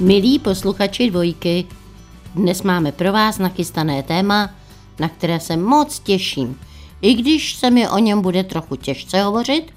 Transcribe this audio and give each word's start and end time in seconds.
Milí 0.00 0.38
posluchači 0.38 1.10
dvojky, 1.10 1.66
dnes 2.34 2.62
máme 2.62 2.92
pro 2.92 3.12
vás 3.12 3.38
nachystané 3.38 4.02
téma, 4.02 4.50
na 5.00 5.08
které 5.08 5.40
se 5.40 5.56
moc 5.56 5.98
těším, 5.98 6.58
i 7.02 7.14
když 7.14 7.54
se 7.54 7.70
mi 7.70 7.88
o 7.88 7.98
něm 7.98 8.22
bude 8.22 8.44
trochu 8.44 8.76
těžce 8.76 9.22
hovořit, 9.22 9.72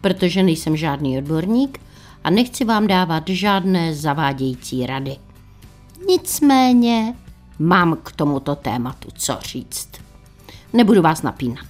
protože 0.00 0.42
nejsem 0.42 0.76
žádný 0.76 1.18
odborník 1.18 1.80
a 2.24 2.30
nechci 2.30 2.64
vám 2.64 2.86
dávat 2.86 3.22
žádné 3.28 3.94
zavádějící 3.94 4.86
rady. 4.86 5.16
Nicméně 6.08 7.14
mám 7.58 7.96
k 8.02 8.12
tomuto 8.12 8.56
tématu 8.56 9.08
co 9.14 9.38
říct. 9.40 9.88
Nebudu 10.72 11.02
vás 11.02 11.22
napínat. 11.22 11.66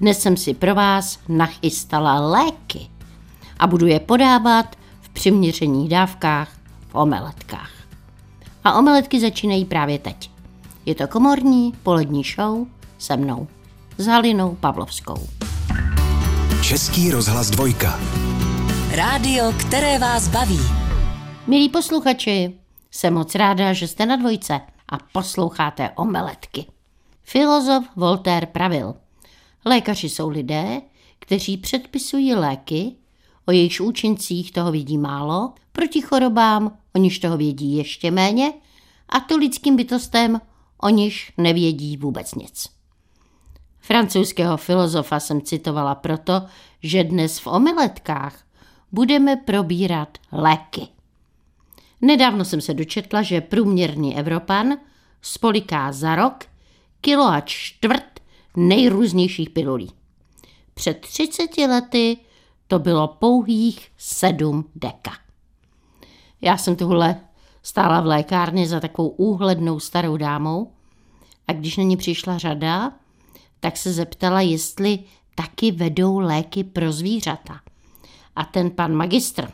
Dnes 0.00 0.20
jsem 0.20 0.36
si 0.36 0.54
pro 0.54 0.74
vás 0.74 1.18
nachystala 1.28 2.20
léky 2.20 2.80
a 3.58 3.66
budu 3.66 3.86
je 3.86 4.00
podávat 4.00 4.76
v 5.00 5.08
přiměřených 5.08 5.88
dávkách 5.88 6.55
omeletkách. 6.96 7.70
A 8.64 8.78
omeletky 8.78 9.20
začínají 9.20 9.64
právě 9.64 9.98
teď. 9.98 10.30
Je 10.86 10.94
to 10.94 11.08
komorní 11.08 11.72
polední 11.82 12.22
show 12.24 12.66
se 12.98 13.16
mnou, 13.16 13.48
s 13.98 14.06
Halinou 14.06 14.54
Pavlovskou. 14.54 15.26
Český 16.62 17.10
rozhlas 17.10 17.50
dvojka. 17.50 18.00
Rádio, 18.94 19.52
které 19.52 19.98
vás 19.98 20.28
baví. 20.28 20.60
Milí 21.46 21.68
posluchači, 21.68 22.54
jsem 22.90 23.14
moc 23.14 23.34
ráda, 23.34 23.72
že 23.72 23.88
jste 23.88 24.06
na 24.06 24.16
dvojce 24.16 24.60
a 24.88 24.98
posloucháte 25.12 25.90
omeletky. 25.90 26.66
Filozof 27.22 27.84
Voltaire 27.96 28.46
pravil, 28.46 28.94
lékaři 29.64 30.08
jsou 30.08 30.28
lidé, 30.28 30.80
kteří 31.18 31.56
předpisují 31.56 32.34
léky, 32.34 32.92
o 33.46 33.52
jejichž 33.52 33.80
účincích 33.80 34.52
toho 34.52 34.72
vidí 34.72 34.98
málo, 34.98 35.52
proti 35.72 36.00
chorobám, 36.00 36.78
o 36.94 36.98
niž 36.98 37.18
toho 37.18 37.36
vědí 37.36 37.76
ještě 37.76 38.10
méně, 38.10 38.52
a 39.08 39.20
to 39.20 39.36
lidským 39.36 39.76
bytostem, 39.76 40.40
o 40.82 40.88
niž 40.88 41.32
nevědí 41.38 41.96
vůbec 41.96 42.34
nic. 42.34 42.68
Francouzského 43.80 44.56
filozofa 44.56 45.20
jsem 45.20 45.40
citovala 45.40 45.94
proto, 45.94 46.42
že 46.82 47.04
dnes 47.04 47.38
v 47.38 47.46
omeletkách 47.46 48.44
budeme 48.92 49.36
probírat 49.36 50.18
léky. 50.32 50.88
Nedávno 52.00 52.44
jsem 52.44 52.60
se 52.60 52.74
dočetla, 52.74 53.22
že 53.22 53.40
průměrný 53.40 54.16
Evropan 54.18 54.76
spoliká 55.22 55.92
za 55.92 56.14
rok 56.14 56.44
kilo 57.00 57.24
a 57.24 57.40
čtvrt 57.40 58.20
nejrůznějších 58.56 59.50
pilulí. 59.50 59.90
Před 60.74 61.00
30 61.00 61.58
lety 61.58 62.16
to 62.68 62.78
bylo 62.78 63.08
pouhých 63.08 63.88
7 63.96 64.64
deka. 64.74 65.12
Já 66.40 66.56
jsem 66.56 66.76
tuhle 66.76 67.20
stála 67.62 68.00
v 68.00 68.06
lékárně 68.06 68.68
za 68.68 68.80
takovou 68.80 69.08
úhlednou 69.08 69.80
starou 69.80 70.16
dámou 70.16 70.72
a 71.48 71.52
když 71.52 71.76
na 71.76 71.82
ní 71.84 71.96
přišla 71.96 72.38
řada, 72.38 72.92
tak 73.60 73.76
se 73.76 73.92
zeptala, 73.92 74.40
jestli 74.40 74.98
taky 75.34 75.72
vedou 75.72 76.18
léky 76.18 76.64
pro 76.64 76.92
zvířata. 76.92 77.60
A 78.36 78.44
ten 78.44 78.70
pan 78.70 78.94
magistr 78.94 79.52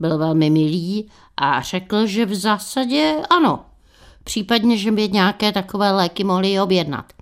byl 0.00 0.18
velmi 0.18 0.50
milý 0.50 1.10
a 1.36 1.60
řekl, 1.60 2.06
že 2.06 2.26
v 2.26 2.34
zásadě 2.34 3.16
ano. 3.30 3.64
Případně, 4.24 4.76
že 4.76 4.92
by 4.92 5.08
nějaké 5.08 5.52
takové 5.52 5.92
léky 5.92 6.24
mohli 6.24 6.60
objednat. 6.60 7.12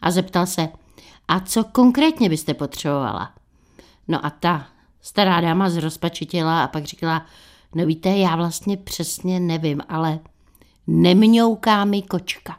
A 0.00 0.10
zeptal 0.10 0.46
se, 0.46 0.68
a 1.28 1.40
co 1.40 1.64
konkrétně 1.64 2.28
byste 2.28 2.54
potřebovala? 2.54 3.37
No 4.08 4.26
a 4.26 4.30
ta 4.30 4.66
stará 5.00 5.40
dáma 5.40 5.70
zrozpačitila 5.70 6.64
a 6.64 6.68
pak 6.68 6.84
říkala, 6.84 7.26
no 7.74 7.86
víte, 7.86 8.08
já 8.08 8.36
vlastně 8.36 8.76
přesně 8.76 9.40
nevím, 9.40 9.82
ale 9.88 10.18
nemňouká 10.86 11.84
mi 11.84 12.02
kočka. 12.02 12.58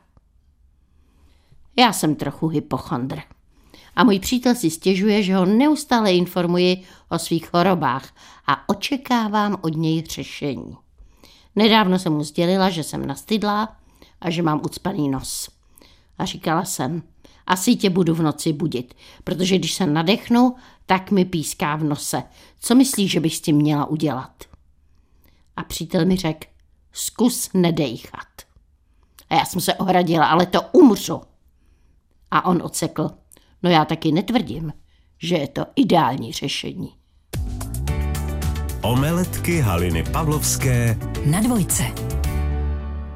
Já 1.76 1.94
jsem 1.94 2.16
trochu 2.16 2.48
hypochondr. 2.48 3.20
A 3.96 4.04
můj 4.04 4.20
přítel 4.20 4.56
si 4.56 4.70
stěžuje, 4.70 5.24
že 5.24 5.36
ho 5.36 5.46
neustále 5.46 6.14
informuji 6.14 6.84
o 7.10 7.20
svých 7.20 7.50
chorobách 7.50 8.10
a 8.48 8.70
očekávám 8.70 9.58
od 9.62 9.76
něj 9.76 10.04
řešení. 10.04 10.78
Nedávno 11.56 12.00
jsem 12.00 12.14
mu 12.14 12.24
sdělila, 12.24 12.70
že 12.70 12.84
jsem 12.84 13.06
nastydlá 13.06 13.78
a 14.22 14.30
že 14.30 14.42
mám 14.42 14.62
ucpaný 14.66 15.10
nos. 15.10 15.50
A 16.18 16.26
říkala 16.26 16.66
jsem, 16.66 17.04
asi 17.48 17.76
tě 17.76 17.90
budu 17.90 18.16
v 18.16 18.22
noci 18.22 18.54
budit, 18.54 18.94
protože 19.24 19.58
když 19.58 19.74
se 19.74 19.86
nadechnu, 19.86 20.56
tak 20.90 21.12
mi 21.12 21.26
píská 21.26 21.76
v 21.76 21.84
nose. 21.84 22.24
Co 22.60 22.76
myslíš, 22.76 23.12
že 23.12 23.20
bych 23.20 23.36
s 23.36 23.42
tím 23.42 23.56
měla 23.56 23.86
udělat? 23.86 24.44
A 25.56 25.64
přítel 25.64 26.06
mi 26.06 26.16
řekl, 26.16 26.48
zkus 26.92 27.50
nedejchat. 27.54 28.28
A 29.30 29.36
já 29.36 29.46
jsem 29.46 29.62
se 29.62 29.74
ohradila, 29.74 30.26
ale 30.26 30.46
to 30.46 30.62
umřu. 30.72 31.22
A 32.32 32.46
on 32.46 32.62
odsekl, 32.62 33.10
no 33.64 33.70
já 33.70 33.86
taky 33.86 34.12
netvrdím, 34.12 34.74
že 35.18 35.36
je 35.36 35.48
to 35.48 35.66
ideální 35.76 36.34
řešení. 36.34 36.94
Omeletky 38.82 39.60
Haliny 39.60 40.04
Pavlovské 40.04 40.98
Na 41.26 41.42
dvojce. 41.42 41.84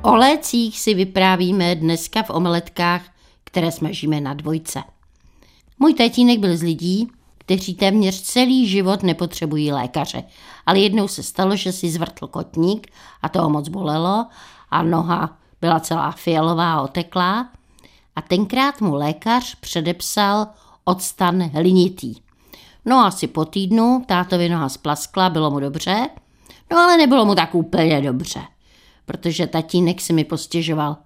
O 0.01 0.15
lécích 0.15 0.79
si 0.79 0.93
vyprávíme 0.93 1.75
dneska 1.75 2.23
v 2.23 2.29
omeletkách, 2.29 3.01
které 3.43 3.71
smažíme 3.71 4.21
na 4.21 4.33
dvojce. 4.33 4.83
Můj 5.79 5.93
tatínek 5.93 6.39
byl 6.39 6.57
z 6.57 6.61
lidí, 6.61 7.11
kteří 7.45 7.73
téměř 7.75 8.21
celý 8.21 8.67
život 8.67 9.03
nepotřebují 9.03 9.71
lékaře, 9.71 10.23
ale 10.65 10.79
jednou 10.79 11.07
se 11.07 11.23
stalo, 11.23 11.55
že 11.55 11.71
si 11.71 11.89
zvrtl 11.89 12.27
kotník 12.27 12.91
a 13.21 13.29
toho 13.29 13.49
moc 13.49 13.69
bolelo 13.69 14.25
a 14.71 14.83
noha 14.83 15.37
byla 15.61 15.79
celá 15.79 16.11
fialová 16.11 16.73
a 16.73 16.81
oteklá 16.81 17.49
a 18.15 18.21
tenkrát 18.21 18.81
mu 18.81 18.95
lékař 18.95 19.55
předepsal 19.55 20.47
odstan 20.83 21.43
hlinitý. 21.43 22.15
No 22.85 23.05
asi 23.05 23.27
po 23.27 23.45
týdnu 23.45 24.03
tátovi 24.07 24.49
noha 24.49 24.69
splaskla, 24.69 25.29
bylo 25.29 25.51
mu 25.51 25.59
dobře, 25.59 26.09
no 26.71 26.77
ale 26.77 26.97
nebylo 26.97 27.25
mu 27.25 27.35
tak 27.35 27.55
úplně 27.55 28.01
dobře, 28.01 28.41
protože 29.05 29.47
tatínek 29.47 30.01
si 30.01 30.13
mi 30.13 30.23
postěžoval 30.23 30.97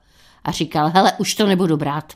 a 0.44 0.52
říkal, 0.52 0.92
hele, 0.94 1.14
už 1.18 1.36
to 1.36 1.48
nebudu 1.48 1.78
brát. 1.78 2.14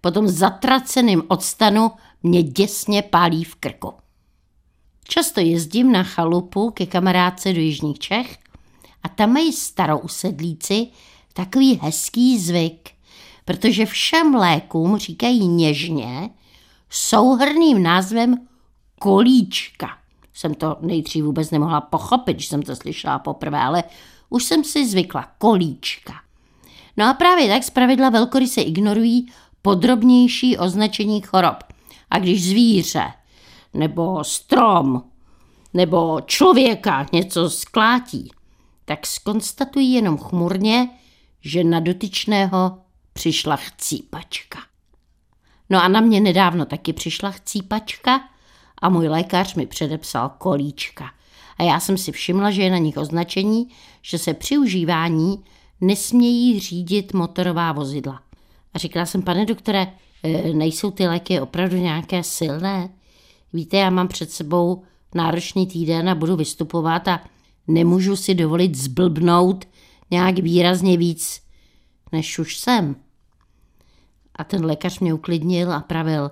Po 0.00 0.10
tom 0.10 0.28
zatraceným 0.28 1.22
odstanu 1.28 1.90
mě 2.22 2.42
děsně 2.42 3.02
pálí 3.02 3.44
v 3.44 3.54
krku. 3.54 3.92
Často 5.08 5.40
jezdím 5.40 5.92
na 5.92 6.02
chalupu 6.02 6.70
ke 6.70 6.86
kamarádce 6.86 7.52
do 7.52 7.60
Jižních 7.60 7.98
Čech 7.98 8.38
a 9.02 9.08
tam 9.08 9.32
mají 9.32 9.52
starou 9.52 9.98
usedlíci 9.98 10.86
takový 11.32 11.80
hezký 11.82 12.38
zvyk, 12.38 12.90
protože 13.44 13.86
všem 13.86 14.34
lékům 14.34 14.98
říkají 14.98 15.48
něžně 15.48 16.30
souhrným 16.90 17.82
názvem 17.82 18.36
kolíčka. 18.98 19.88
Jsem 20.34 20.54
to 20.54 20.76
nejdřív 20.80 21.24
vůbec 21.24 21.50
nemohla 21.50 21.80
pochopit, 21.80 22.34
když 22.34 22.46
jsem 22.46 22.62
to 22.62 22.76
slyšela 22.76 23.18
poprvé, 23.18 23.58
ale 23.58 23.84
už 24.30 24.44
jsem 24.44 24.64
si 24.64 24.88
zvykla. 24.88 25.28
Kolíčka. 25.38 26.12
No 26.96 27.06
a 27.06 27.14
právě 27.14 27.48
tak 27.48 27.64
zpravidla 27.64 28.10
velkoryse 28.10 28.60
ignorují 28.60 29.32
podrobnější 29.62 30.58
označení 30.58 31.20
chorob. 31.20 31.64
A 32.10 32.18
když 32.18 32.48
zvíře, 32.48 33.12
nebo 33.74 34.24
strom, 34.24 35.02
nebo 35.74 36.20
člověka 36.26 37.06
něco 37.12 37.50
sklátí, 37.50 38.30
tak 38.84 39.06
skonstatují 39.06 39.92
jenom 39.92 40.18
chmurně, 40.18 40.88
že 41.40 41.64
na 41.64 41.80
dotyčného 41.80 42.78
přišla 43.12 43.56
chcípačka. 43.56 44.58
No 45.70 45.82
a 45.82 45.88
na 45.88 46.00
mě 46.00 46.20
nedávno 46.20 46.66
taky 46.66 46.92
přišla 46.92 47.30
chcípačka 47.30 48.20
a 48.82 48.88
můj 48.88 49.08
lékař 49.08 49.54
mi 49.54 49.66
předepsal 49.66 50.28
kolíčka. 50.38 51.10
A 51.58 51.62
já 51.62 51.80
jsem 51.80 51.98
si 51.98 52.12
všimla, 52.12 52.50
že 52.50 52.62
je 52.62 52.70
na 52.70 52.78
nich 52.78 52.96
označení, 52.96 53.68
že 54.02 54.18
se 54.18 54.34
při 54.34 54.58
užívání 54.58 55.44
nesmějí 55.80 56.60
řídit 56.60 57.12
motorová 57.12 57.72
vozidla. 57.72 58.22
A 58.74 58.78
říkala 58.78 59.06
jsem, 59.06 59.22
pane 59.22 59.46
doktore, 59.46 59.92
nejsou 60.52 60.90
ty 60.90 61.06
léky 61.06 61.40
opravdu 61.40 61.76
nějaké 61.76 62.22
silné? 62.22 62.90
Víte, 63.52 63.76
já 63.76 63.90
mám 63.90 64.08
před 64.08 64.30
sebou 64.30 64.82
náročný 65.14 65.66
týden 65.66 66.08
a 66.08 66.14
budu 66.14 66.36
vystupovat 66.36 67.08
a 67.08 67.20
nemůžu 67.68 68.16
si 68.16 68.34
dovolit 68.34 68.74
zblbnout 68.74 69.64
nějak 70.10 70.38
výrazně 70.38 70.96
víc, 70.96 71.42
než 72.12 72.38
už 72.38 72.56
jsem. 72.56 72.96
A 74.34 74.44
ten 74.44 74.64
lékař 74.64 74.98
mě 75.00 75.14
uklidnil 75.14 75.72
a 75.72 75.80
pravil, 75.80 76.30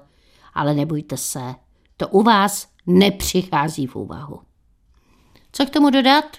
ale 0.55 0.75
nebojte 0.75 1.17
se, 1.17 1.55
to 1.97 2.09
u 2.09 2.23
vás 2.23 2.69
nepřichází 2.87 3.87
v 3.87 3.97
úvahu. 3.97 4.41
Co 5.53 5.67
k 5.67 5.71
tomu 5.71 5.91
dodat? 5.91 6.37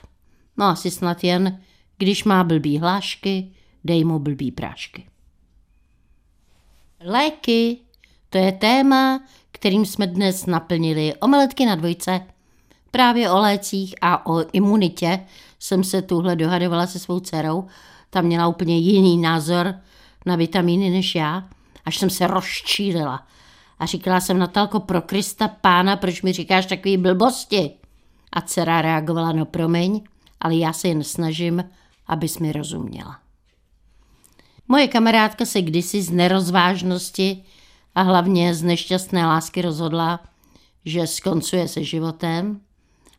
No 0.58 0.66
asi 0.66 0.92
snad 0.92 1.24
jen, 1.24 1.62
když 1.98 2.24
má 2.24 2.44
blbý 2.44 2.78
hlášky, 2.78 3.52
dej 3.84 4.04
mu 4.04 4.20
blbý 4.20 4.52
prášky. 4.52 5.08
Léky, 7.06 7.78
to 8.30 8.38
je 8.38 8.52
téma, 8.52 9.22
kterým 9.52 9.86
jsme 9.86 10.08
dnes 10.08 10.46
naplnili 10.46 11.14
omeletky 11.22 11.66
na 11.66 11.76
dvojce. 11.76 12.22
Právě 12.92 13.32
o 13.32 13.38
lécích 13.38 13.96
a 14.02 14.26
o 14.26 14.46
imunitě 14.54 15.26
jsem 15.60 15.84
se 15.84 16.02
tuhle 16.02 16.36
dohadovala 16.36 16.88
se 16.88 17.00
svou 17.00 17.20
dcerou. 17.20 17.68
Ta 18.10 18.22
měla 18.22 18.48
úplně 18.48 18.78
jiný 18.78 19.18
názor 19.18 19.76
na 20.26 20.36
vitamíny 20.36 20.90
než 20.90 21.16
já, 21.16 21.50
až 21.86 21.98
jsem 21.98 22.10
se 22.10 22.28
rozčílila. 22.28 23.28
A 23.80 23.86
říkala 23.86 24.22
jsem, 24.22 24.40
Natálko, 24.40 24.80
pro 24.80 25.02
Krista 25.02 25.48
pána, 25.48 25.96
proč 25.96 26.22
mi 26.22 26.34
říkáš 26.34 26.66
takový 26.66 26.98
blbosti? 26.98 27.72
A 28.34 28.42
dcera 28.42 28.82
reagovala, 28.82 29.32
no 29.32 29.46
promiň, 29.46 30.02
ale 30.40 30.56
já 30.56 30.74
se 30.74 30.88
jen 30.88 31.04
snažím, 31.04 31.64
abys 32.08 32.40
mi 32.40 32.52
rozuměla. 32.52 33.29
Moje 34.72 34.88
kamarádka 34.88 35.46
se 35.46 35.62
kdysi 35.62 36.02
z 36.02 36.12
nerozvážnosti 36.12 37.44
a 37.96 38.02
hlavně 38.02 38.56
z 38.56 38.64
nešťastné 38.64 39.26
lásky 39.26 39.62
rozhodla, 39.62 40.20
že 40.86 41.08
skoncuje 41.08 41.68
se 41.68 41.84
životem 41.84 42.62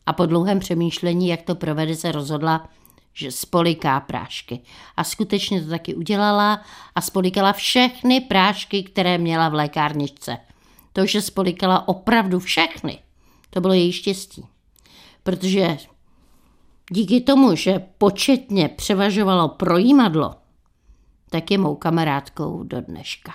a 0.05 0.13
po 0.13 0.25
dlouhém 0.25 0.59
přemýšlení, 0.59 1.27
jak 1.27 1.41
to 1.41 1.55
provede, 1.55 1.95
se 1.95 2.11
rozhodla, 2.11 2.69
že 3.13 3.31
spoliká 3.31 3.99
prášky. 3.99 4.59
A 4.97 5.03
skutečně 5.03 5.61
to 5.61 5.69
taky 5.69 5.95
udělala 5.95 6.61
a 6.95 7.01
spolikala 7.01 7.53
všechny 7.53 8.21
prášky, 8.21 8.83
které 8.83 9.17
měla 9.17 9.49
v 9.49 9.53
lékárničce. 9.53 10.37
To, 10.93 11.05
že 11.05 11.21
spolikala 11.21 11.87
opravdu 11.87 12.39
všechny, 12.39 12.99
to 13.49 13.61
bylo 13.61 13.73
její 13.73 13.91
štěstí. 13.91 14.45
Protože 15.23 15.77
díky 16.91 17.21
tomu, 17.21 17.55
že 17.55 17.83
početně 17.97 18.69
převažovalo 18.69 19.47
projímadlo, 19.47 20.40
tak 21.31 21.51
je 21.51 21.57
mou 21.57 21.75
kamarádkou 21.75 22.63
do 22.63 22.81
dneška. 22.81 23.33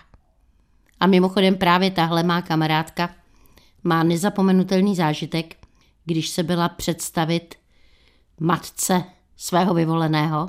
A 1.01 1.07
mimochodem 1.07 1.57
právě 1.57 1.91
tahle 1.91 2.23
má 2.23 2.43
kamarádka 2.43 3.11
má 3.85 4.03
nezapomenutelný 4.03 4.97
zážitek, 4.97 5.57
když 6.05 6.29
se 6.29 6.43
byla 6.43 6.69
představit 6.69 7.55
matce 8.41 9.05
svého 9.37 9.75
vyvoleného. 9.75 10.49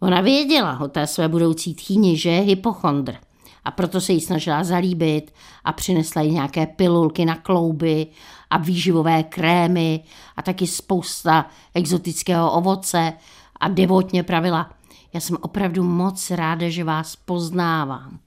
Ona 0.00 0.20
věděla 0.20 0.80
o 0.80 0.88
té 0.88 1.06
své 1.06 1.28
budoucí 1.28 1.74
tchýni, 1.74 2.16
že 2.16 2.30
je 2.30 2.40
hypochondr 2.40 3.16
a 3.64 3.70
proto 3.70 4.00
se 4.00 4.12
jí 4.12 4.20
snažila 4.20 4.64
zalíbit 4.64 5.34
a 5.64 5.72
přinesla 5.72 6.22
jí 6.22 6.30
nějaké 6.30 6.66
pilulky 6.66 7.24
na 7.24 7.36
klouby 7.36 8.06
a 8.50 8.58
výživové 8.58 9.22
krémy 9.22 10.04
a 10.36 10.42
taky 10.42 10.66
spousta 10.66 11.46
exotického 11.74 12.52
ovoce 12.52 13.12
a 13.60 13.68
devotně 13.68 14.22
pravila, 14.22 14.70
já 15.12 15.20
jsem 15.20 15.36
opravdu 15.40 15.82
moc 15.82 16.30
ráda, 16.30 16.68
že 16.68 16.84
vás 16.84 17.16
poznávám. 17.16 18.18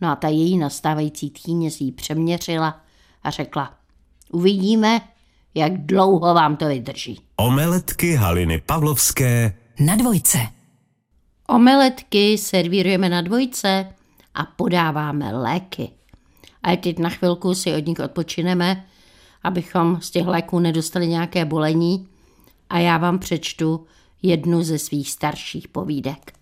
No 0.00 0.08
a 0.08 0.16
ta 0.16 0.28
její 0.28 0.58
nastávající 0.58 1.30
tchýně 1.30 1.70
si 1.70 1.84
ji 1.84 1.92
přeměřila 1.92 2.80
a 3.22 3.30
řekla, 3.30 3.74
uvidíme, 4.32 5.00
jak 5.54 5.86
dlouho 5.86 6.34
vám 6.34 6.56
to 6.56 6.68
vydrží. 6.68 7.20
Omeletky 7.36 8.14
Haliny 8.14 8.62
Pavlovské 8.66 9.56
Na 9.80 9.96
dvojce. 9.96 10.38
Omeletky 11.48 12.38
servírujeme 12.38 13.08
na 13.08 13.20
dvojce 13.20 13.86
a 14.34 14.44
podáváme 14.44 15.32
léky. 15.32 15.90
A 16.62 16.76
teď 16.76 16.98
na 16.98 17.08
chvilku 17.08 17.54
si 17.54 17.74
od 17.74 17.86
nich 17.86 17.98
odpočineme, 17.98 18.84
abychom 19.42 20.00
z 20.00 20.10
těch 20.10 20.26
léků 20.26 20.58
nedostali 20.58 21.06
nějaké 21.06 21.44
bolení 21.44 22.08
a 22.70 22.78
já 22.78 22.98
vám 22.98 23.18
přečtu 23.18 23.86
jednu 24.22 24.62
ze 24.62 24.78
svých 24.78 25.10
starších 25.10 25.68
povídek. 25.68 26.32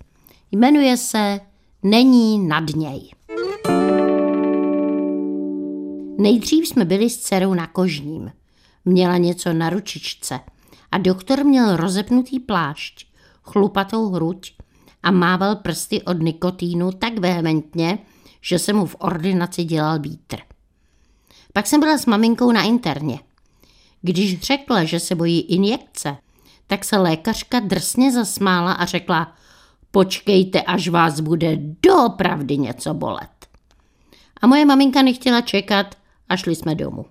Jmenuje 0.53 0.97
se 0.97 1.41
Není 1.87 2.39
nad 2.39 2.65
něj. 2.77 3.11
Nejdřív 6.19 6.69
jsme 6.69 6.85
byli 6.85 7.11
s 7.11 7.19
dcerou 7.19 7.55
na 7.55 7.67
kožním. 7.67 8.33
Měla 8.85 9.17
něco 9.17 9.53
na 9.53 9.71
ručičce 9.71 10.41
a 10.93 10.99
doktor 10.99 11.45
měl 11.45 11.77
rozepnutý 11.77 12.41
plášť, 12.41 13.07
chlupatou 13.43 14.09
hruď 14.09 14.53
a 15.03 15.11
mával 15.11 15.57
prsty 15.57 16.03
od 16.03 16.23
nikotínu 16.23 16.93
tak 16.93 17.19
vehementně, 17.19 17.99
že 18.41 18.59
se 18.59 18.73
mu 18.73 18.87
v 18.87 18.97
ordinaci 18.99 19.65
dělal 19.65 19.99
vítr. 19.99 20.37
Pak 21.53 21.67
jsem 21.67 21.81
byla 21.81 21.99
s 21.99 22.07
maminkou 22.07 22.53
na 22.53 22.63
interně. 22.63 23.21
Když 24.03 24.41
řekla, 24.41 24.85
že 24.85 25.01
se 25.01 25.15
bojí 25.15 25.41
injekce, 25.41 26.17
tak 26.67 26.85
se 26.85 26.97
lékařka 26.99 27.61
drsně 27.61 28.13
zasmála 28.13 28.73
a 28.73 28.85
řekla, 28.85 29.33
počkejte, 29.91 30.63
až 30.63 30.89
vás 30.89 31.21
bude 31.21 31.59
doopravdy 31.83 32.59
něco 32.59 32.95
bolet. 32.95 33.29
A 34.41 34.47
moje 34.47 34.65
maminka 34.65 35.03
nechtěla 35.03 35.41
čekat 35.41 35.95
a 36.29 36.37
šli 36.37 36.55
jsme 36.55 36.75
domů. 36.75 37.05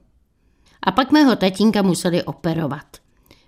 A 0.83 0.91
pak 0.91 1.11
mého 1.11 1.35
tatínka 1.35 1.81
museli 1.81 2.23
operovat. 2.23 2.85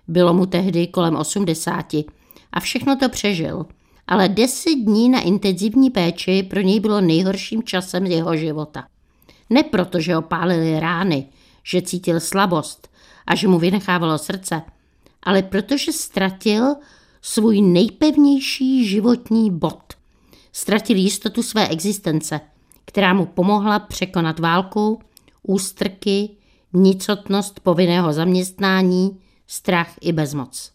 Bylo 0.08 0.34
mu 0.34 0.46
tehdy 0.46 0.86
kolem 0.86 1.16
osmdesáti 1.16 2.04
a 2.52 2.60
všechno 2.60 2.96
to 2.96 3.08
přežil. 3.08 3.66
Ale 4.06 4.28
deset 4.28 4.74
dní 4.74 5.08
na 5.08 5.20
intenzivní 5.20 5.90
péči 5.90 6.42
pro 6.42 6.60
něj 6.60 6.80
bylo 6.80 7.00
nejhorším 7.00 7.62
časem 7.62 8.06
jeho 8.06 8.36
života. 8.36 8.86
Ne 9.50 9.62
proto, 9.62 10.00
že 10.00 10.14
ho 10.14 10.24
rány, 10.78 11.26
že 11.64 11.82
cítil 11.82 12.20
slabost 12.20 12.88
a 13.26 13.34
že 13.34 13.48
mu 13.48 13.58
vynechávalo 13.58 14.18
srdce, 14.18 14.62
ale 15.22 15.42
protože 15.42 15.92
ztratil 15.92 16.74
svůj 17.22 17.60
nejpevnější 17.60 18.88
životní 18.88 19.50
bod. 19.50 19.82
Ztratil 20.52 20.96
jistotu 20.96 21.42
své 21.42 21.68
existence, 21.68 22.40
která 22.84 23.14
mu 23.14 23.26
pomohla 23.26 23.78
překonat 23.78 24.38
válku, 24.38 25.00
ústrky, 25.42 26.30
nicotnost 26.72 27.60
povinného 27.60 28.12
zaměstnání, 28.12 29.20
strach 29.46 29.94
i 30.00 30.12
bezmoc. 30.12 30.72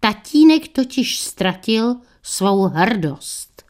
Tatínek 0.00 0.68
totiž 0.68 1.20
ztratil 1.20 1.96
svou 2.22 2.62
hrdost. 2.62 3.62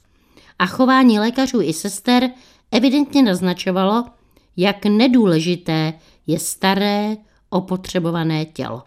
A 0.59 0.67
chování 0.67 1.19
lékařů 1.19 1.61
i 1.61 1.73
sester 1.73 2.31
evidentně 2.71 3.23
naznačovalo, 3.23 4.05
jak 4.57 4.87
nedůležité 4.87 5.93
je 6.27 6.39
staré, 6.39 7.17
opotřebované 7.51 8.45
tělo. 8.45 8.83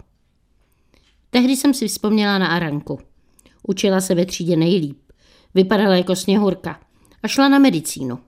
Tehdy 1.37 1.55
jsem 1.55 1.73
si 1.73 1.87
vzpomněla 1.87 2.37
na 2.37 2.47
Aranku. 2.47 2.99
Učila 3.67 4.01
se 4.01 4.15
ve 4.15 4.25
třídě 4.25 4.55
nejlíp. 4.55 4.97
Vypadala 5.53 5.95
jako 5.95 6.15
sněhurka 6.15 6.79
a 7.23 7.27
šla 7.27 7.49
na 7.49 7.59
medicínu. 7.59 8.19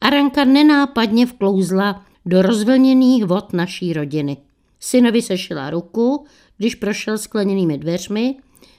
Aranka 0.00 0.44
nenápadně 0.44 1.26
vklouzla 1.26 2.04
do 2.26 2.42
rozvlněných 2.42 3.24
vod 3.24 3.52
naší 3.52 3.92
rodiny. 3.92 4.36
Synovi 4.80 5.22
sešila 5.22 5.70
ruku, 5.70 6.26
když 6.56 6.74
prošel 6.74 7.18
skleněnými 7.18 7.78
dveřmi, 7.78 8.36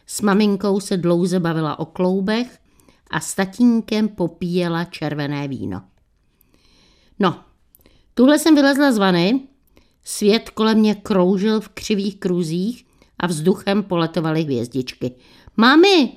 s 0.08 0.22
maminkou 0.22 0.80
se 0.80 0.98
dlouze 0.98 1.40
bavila 1.40 1.80
o 1.80 1.86
kloubech 1.86 2.60
a 3.10 3.20
s 3.20 3.36
tatínkem 3.36 4.08
popíjela 4.10 4.84
červené 4.84 5.48
víno. 5.48 5.82
No, 7.20 7.44
tuhle 8.14 8.40
jsem 8.40 8.56
vylezla 8.56 8.92
z 8.92 8.98
vany, 8.98 9.40
svět 10.04 10.50
kolem 10.50 10.78
mě 10.78 10.96
kroužil 10.96 11.62
v 11.62 11.70
křivých 11.70 12.20
kruzích 12.20 12.86
a 13.20 13.28
vzduchem 13.28 13.84
poletovaly 13.84 14.44
hvězdičky. 14.44 15.16
Mami, 15.58 16.12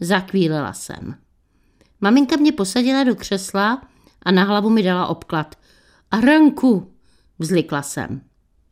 zakvílela 0.00 0.72
jsem. 0.72 1.14
Maminka 2.00 2.36
mě 2.36 2.52
posadila 2.52 3.04
do 3.04 3.14
křesla 3.14 3.82
a 4.22 4.30
na 4.30 4.44
hlavu 4.44 4.70
mi 4.70 4.82
dala 4.82 5.06
obklad. 5.06 5.54
Aranku, 6.10 6.92
vzlikla 7.38 7.82
jsem. 7.82 8.20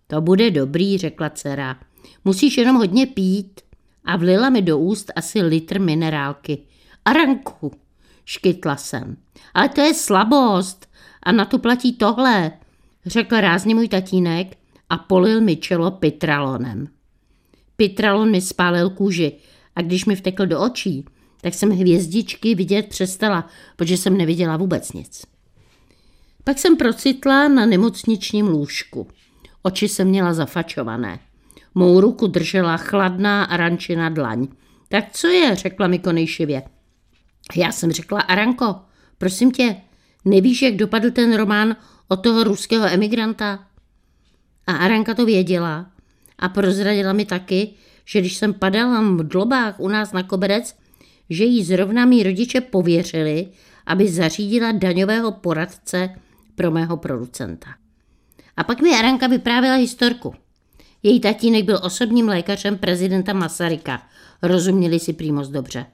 To 0.07 0.21
bude 0.21 0.51
dobrý, 0.51 0.99
řekla 0.99 1.31
dcera. 1.31 1.77
Musíš 2.25 2.59
jenom 2.59 2.77
hodně 2.77 3.07
pít. 3.07 3.61
A 4.05 4.17
vlila 4.17 4.51
mi 4.51 4.63
do 4.63 4.79
úst 4.79 5.13
asi 5.17 5.43
litr 5.43 5.81
minerálky. 5.81 6.67
Aranku, 7.05 7.73
škytla 8.25 8.77
jsem. 8.77 9.17
Ale 9.55 9.69
to 9.69 9.81
je 9.81 9.95
slabost 9.95 10.89
a 11.23 11.33
na 11.33 11.45
to 11.45 11.59
platí 11.59 11.93
tohle, 11.93 12.53
řekl 13.07 13.41
rázně 13.41 13.75
můj 13.75 13.89
tatínek 13.89 14.59
a 14.89 14.99
polil 14.99 15.41
mi 15.41 15.57
čelo 15.57 15.91
pitralonem. 15.91 16.89
Pitralon 17.77 18.31
mi 18.31 18.41
spálil 18.41 18.91
kůži 18.91 19.33
a 19.77 19.83
když 19.83 20.05
mi 20.05 20.17
vtekl 20.17 20.47
do 20.47 20.61
očí, 20.61 21.05
tak 21.41 21.55
jsem 21.55 21.71
hvězdičky 21.71 22.55
vidět 22.55 22.87
přestala, 22.87 23.49
protože 23.77 23.97
jsem 23.97 24.17
neviděla 24.17 24.57
vůbec 24.57 24.93
nic. 24.93 25.27
Pak 26.45 26.59
jsem 26.59 26.77
procitla 26.77 27.49
na 27.49 27.67
nemocničním 27.67 28.47
lůžku. 28.47 29.09
Oči 29.63 29.89
jsem 29.89 30.09
měla 30.09 30.35
zafačované. 30.35 31.21
Mou 31.75 32.01
ruku 32.01 32.27
držela 32.27 32.77
chladná 32.77 33.45
arančina 33.45 34.09
dlaň. 34.09 34.49
Tak 34.89 35.05
co 35.13 35.29
je, 35.29 35.57
řekla 35.57 35.87
mi 35.87 35.99
konejšivě. 35.99 36.63
Já 37.57 37.73
jsem 37.73 37.93
řekla, 37.93 38.21
Aranko, 38.21 38.77
prosím 39.19 39.51
tě, 39.51 39.77
nevíš, 40.25 40.63
jak 40.63 40.77
dopadl 40.77 41.11
ten 41.11 41.37
román 41.37 41.77
od 42.09 42.17
toho 42.17 42.45
ruského 42.45 42.87
emigranta? 42.87 43.67
A 44.67 44.73
Aranka 44.73 45.15
to 45.15 45.27
věděla 45.27 45.87
a 46.39 46.49
prozradila 46.49 47.13
mi 47.13 47.25
taky, 47.25 47.71
že 48.05 48.21
když 48.21 48.37
jsem 48.37 48.55
padala 48.55 49.01
v 49.01 49.29
dlobách 49.29 49.81
u 49.81 49.89
nás 49.89 50.13
na 50.13 50.23
koberec, 50.23 50.75
že 51.31 51.45
jí 51.45 51.65
zrovna 51.65 52.05
mý 52.05 52.23
rodiče 52.23 52.61
pověřili, 52.61 53.47
aby 53.87 54.09
zařídila 54.09 54.73
daňového 54.73 55.33
poradce 55.33 56.11
pro 56.55 56.71
mého 56.71 56.97
producenta. 56.97 57.69
A 58.57 58.65
pak 58.65 58.81
mi 58.81 58.91
Aranka 58.95 59.27
vyprávěla 59.27 59.77
historku. 59.77 60.35
Její 61.03 61.21
tatínek 61.21 61.65
byl 61.65 61.81
osobním 61.83 62.29
lékařem 62.29 62.79
prezidenta 62.79 63.33
Masaryka. 63.33 64.03
Rozuměli 64.43 65.01
si 65.01 65.13
prý 65.13 65.33
moc 65.33 65.49
dobře. 65.49 65.87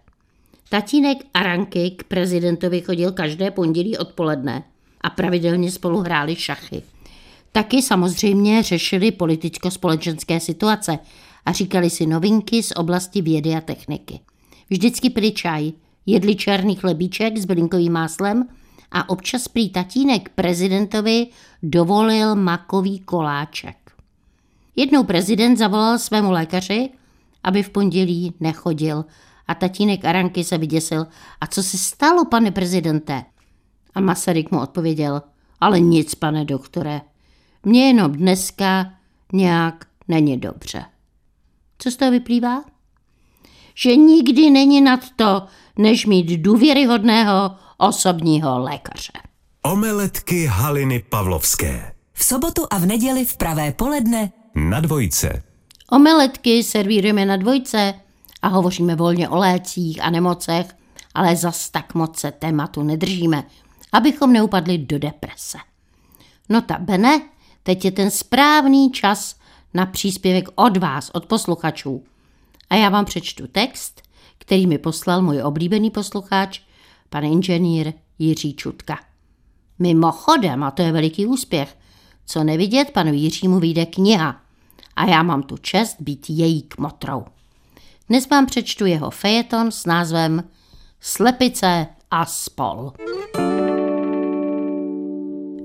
Tatínek 0.68 1.18
Aranky 1.35 1.90
k 1.90 2.04
prezidentovi 2.04 2.80
chodil 2.80 3.12
každé 3.12 3.50
pondělí 3.50 3.99
odpoledne 3.99 4.62
a 5.00 5.11
pravidelně 5.11 5.70
spolu 5.70 5.99
hráli 5.99 6.37
šachy. 6.37 6.82
Taky 7.52 7.83
samozřejmě 7.83 8.62
řešili 8.62 9.11
politicko-společenské 9.11 10.40
situace 10.40 10.99
a 11.45 11.52
říkali 11.52 11.90
si 11.90 12.07
novinky 12.07 12.62
z 12.62 12.73
oblasti 12.76 13.23
vědy 13.23 13.54
a 13.54 13.61
techniky. 13.61 14.21
Vždycky 14.71 15.11
pili 15.11 15.33
čaj, 15.33 15.73
jedli 16.07 16.37
černý 16.37 16.75
chlebíček 16.76 17.38
s 17.38 17.45
bylinkovým 17.45 17.92
máslem 17.92 18.49
a 18.90 19.09
občas 19.09 19.49
prý 19.49 19.71
tatínek 19.71 20.28
prezidentovi 20.28 21.26
dovolil 21.62 22.35
makový 22.35 22.99
koláček. 22.99 23.76
Jednou 24.76 25.04
prezident 25.04 25.57
zavolal 25.57 25.99
svému 25.99 26.30
lékaři, 26.30 26.90
aby 27.42 27.62
v 27.62 27.71
pondělí 27.71 28.35
nechodil 28.40 29.04
a 29.49 29.54
tatínek 29.54 30.04
Aranky 30.04 30.45
se 30.45 30.59
vyděsil. 30.59 31.07
A 31.40 31.47
co 31.47 31.62
se 31.62 31.78
stalo, 31.78 32.25
pane 32.25 32.50
prezidente? 32.50 33.25
A 33.95 34.00
Masaryk 34.00 34.50
mu 34.50 34.61
odpověděl, 34.61 35.23
ale 35.61 35.80
nic, 35.80 36.14
pane 36.14 36.45
doktore. 36.45 37.00
Mně 37.62 37.87
jenom 37.87 38.12
dneska 38.12 38.93
nějak 39.33 39.85
není 40.09 40.37
dobře. 40.37 40.85
Co 41.79 41.90
z 41.90 41.97
toho 41.97 42.11
vyplývá? 42.11 42.64
Že 43.75 43.97
nikdy 43.97 44.50
není 44.50 44.81
nad 44.81 45.00
to, 45.17 45.43
než 45.79 46.07
mít 46.07 46.40
důvěryhodného 46.40 47.57
osobního 47.79 48.59
lékaře. 48.59 49.12
Omeletky 49.62 50.47
Haliny 50.47 51.05
Pavlovské. 51.09 51.93
V 52.12 52.25
sobotu 52.25 52.67
a 52.71 52.79
v 52.79 52.87
neděli 52.87 53.25
v 53.25 53.37
pravé 53.37 53.73
poledne 53.73 54.33
Na 54.55 54.81
dvojce. 54.81 55.43
Omeletky 55.90 56.62
servírujeme 56.62 57.26
na 57.26 57.37
dvojce 57.37 57.95
a 58.43 58.49
hovoříme 58.49 58.97
volně 58.97 59.29
o 59.29 59.37
lécích 59.37 60.02
a 60.02 60.11
nemocech, 60.11 60.67
ale 61.14 61.37
zas 61.37 61.71
tak 61.71 61.95
moc 61.95 62.19
se 62.19 62.31
tématu 62.31 62.83
nedržíme, 62.83 63.45
abychom 63.93 64.33
neupadli 64.33 64.79
do 64.79 64.99
deprese. 64.99 65.59
Nota 66.49 66.79
bene, 66.79 67.21
teď 67.62 67.85
je 67.85 67.90
ten 67.90 68.11
správný 68.11 68.90
čas 68.93 69.37
na 69.75 69.87
příspěvek 69.87 70.49
od 70.55 70.76
vás, 70.76 71.11
od 71.14 71.26
posluchačů. 71.26 72.05
A 72.71 72.75
já 72.75 72.88
vám 72.88 73.05
přečtu 73.05 73.47
text, 73.47 74.02
který 74.38 74.67
mi 74.67 74.79
poslal 74.79 75.23
můj 75.23 75.43
oblíbený 75.43 75.90
posluchač, 75.90 76.61
pan 77.11 77.25
inženýr 77.25 77.93
Jiří 78.19 78.55
Čutka. 78.55 78.99
Mimochodem, 79.79 80.64
a 80.64 80.71
to 80.71 80.83
je 80.83 80.93
veliký 80.93 81.26
úspěch, 81.26 81.76
co 82.26 82.45
nevidět, 82.45 82.90
panu 82.90 83.12
Jiřímu 83.12 83.61
vyjde 83.61 83.87
kniha 83.87 84.40
a 84.97 85.05
já 85.05 85.23
mám 85.23 85.43
tu 85.43 85.57
čest 85.57 85.97
být 86.00 86.26
její 86.29 86.62
kmotrou. 86.62 87.25
Dnes 88.09 88.29
vám 88.29 88.47
přečtu 88.47 88.87
jeho 88.87 89.11
fejeton 89.11 89.71
s 89.71 89.87
názvem 89.87 90.45
Slepice 91.00 91.87
a 92.11 92.26
spol. 92.26 92.93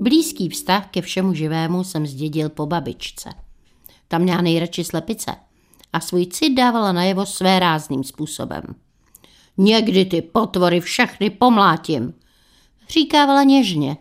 Blízký 0.00 0.48
vztah 0.48 0.90
ke 0.90 1.02
všemu 1.02 1.34
živému 1.34 1.84
jsem 1.84 2.06
zdědil 2.06 2.48
po 2.48 2.66
babičce. 2.66 3.30
Tam 4.08 4.22
měla 4.22 4.40
nejradši 4.40 4.84
slepice 4.84 5.36
a 5.92 6.00
svůj 6.00 6.26
cit 6.26 6.54
dávala 6.54 6.92
najevo 6.92 7.26
své 7.26 7.58
rázným 7.58 8.04
způsobem. 8.04 8.62
Někdy 9.58 10.04
ty 10.04 10.22
potvory 10.22 10.80
všechny 10.80 11.30
pomlátím, 11.30 12.14
říkávala 12.88 13.42
něžně 13.42 13.96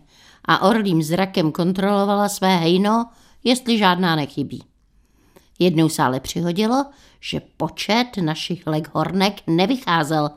a 0.45 0.67
orlým 0.67 1.03
zrakem 1.03 1.51
kontrolovala 1.51 2.29
své 2.29 2.57
hejno, 2.57 3.09
jestli 3.43 3.77
žádná 3.77 4.15
nechybí. 4.15 4.63
Jednou 5.59 5.89
se 5.89 6.03
ale 6.03 6.19
přihodilo, 6.19 6.85
že 7.19 7.41
počet 7.57 8.07
našich 8.21 8.67
leghornek 8.67 9.33
nevycházel 9.47 10.29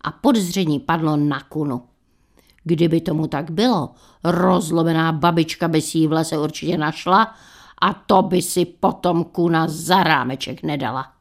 a 0.00 0.10
podezření 0.10 0.80
padlo 0.80 1.16
na 1.16 1.40
kunu. 1.40 1.82
Kdyby 2.66 3.00
tomu 3.00 3.26
tak 3.26 3.50
bylo, 3.50 3.90
rozlobená 4.24 5.12
babička 5.12 5.68
by 5.68 5.80
si 5.80 5.98
ji 5.98 6.06
v 6.06 6.12
lese 6.12 6.38
určitě 6.38 6.78
našla 6.78 7.34
a 7.80 7.94
to 7.94 8.22
by 8.22 8.42
si 8.42 8.64
potom 8.64 9.24
kuna 9.24 9.68
za 9.68 10.02
rámeček 10.02 10.62
nedala. 10.62 11.12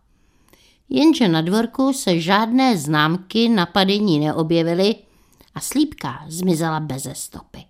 Jenže 0.90 1.28
na 1.28 1.42
dvorku 1.42 1.94
se 1.94 2.20
žádné 2.20 2.78
známky 2.78 3.50
napadení 3.50 4.20
neobjevily 4.20 4.96
a 5.56 5.60
slípka 5.60 6.26
zmizela 6.28 6.80
beze 6.80 7.16
stopy. 7.16 7.64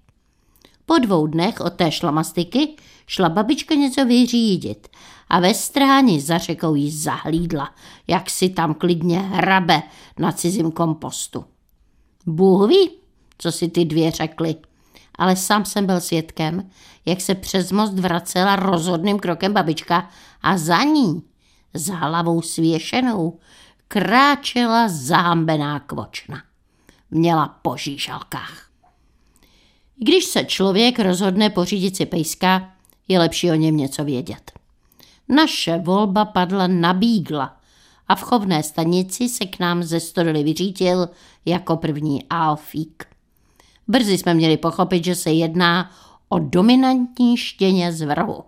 Po 0.85 0.97
dvou 0.97 1.27
dnech 1.27 1.61
od 1.61 1.73
té 1.73 1.91
šlamastiky 1.91 2.75
šla 3.07 3.29
babička 3.29 3.75
něco 3.75 4.05
vyřídit 4.05 4.87
a 5.29 5.39
ve 5.39 5.53
stráni 5.53 6.21
za 6.21 6.37
řekou 6.37 6.75
jí 6.75 6.91
zahlídla, 6.91 7.69
jak 8.07 8.29
si 8.29 8.49
tam 8.49 8.73
klidně 8.73 9.19
hrabe 9.19 9.83
na 10.19 10.31
cizím 10.31 10.71
kompostu. 10.71 11.45
Bůh 12.25 12.69
ví, 12.69 12.89
co 13.37 13.51
si 13.51 13.67
ty 13.67 13.85
dvě 13.85 14.11
řekly, 14.11 14.55
ale 15.15 15.35
sám 15.35 15.65
jsem 15.65 15.85
byl 15.85 16.01
svědkem, 16.01 16.69
jak 17.05 17.21
se 17.21 17.35
přes 17.35 17.71
most 17.71 17.93
vracela 17.93 18.55
rozhodným 18.55 19.19
krokem 19.19 19.53
babička 19.53 20.09
a 20.41 20.57
za 20.57 20.83
ní, 20.83 21.23
s 21.73 21.87
hlavou 21.87 22.41
svěšenou, 22.41 23.39
kráčela 23.87 24.87
zahambená 24.87 25.79
kvočna. 25.79 26.43
Měla 27.11 27.47
po 27.61 27.77
žížalkách. 27.77 28.69
Když 29.97 30.25
se 30.25 30.45
člověk 30.45 30.99
rozhodne 30.99 31.49
pořídit 31.49 31.95
si 31.95 32.05
pejska, 32.05 32.71
je 33.07 33.19
lepší 33.19 33.51
o 33.51 33.55
něm 33.55 33.77
něco 33.77 34.03
vědět. 34.03 34.51
Naše 35.29 35.77
volba 35.77 36.25
padla 36.25 36.67
na 36.67 36.93
bígla 36.93 37.57
a 38.07 38.15
v 38.15 38.21
chovné 38.21 38.63
stanici 38.63 39.29
se 39.29 39.45
k 39.45 39.59
nám 39.59 39.83
ze 39.83 39.99
stodoly 39.99 40.43
vyřítil 40.43 41.09
jako 41.45 41.77
první 41.77 42.23
Alfík. 42.29 43.14
Brzy 43.87 44.17
jsme 44.17 44.33
měli 44.33 44.57
pochopit, 44.57 45.05
že 45.05 45.15
se 45.15 45.31
jedná 45.31 45.91
o 46.29 46.39
dominantní 46.39 47.37
štěně 47.37 47.93
z 47.93 48.01
vrhu. 48.01 48.43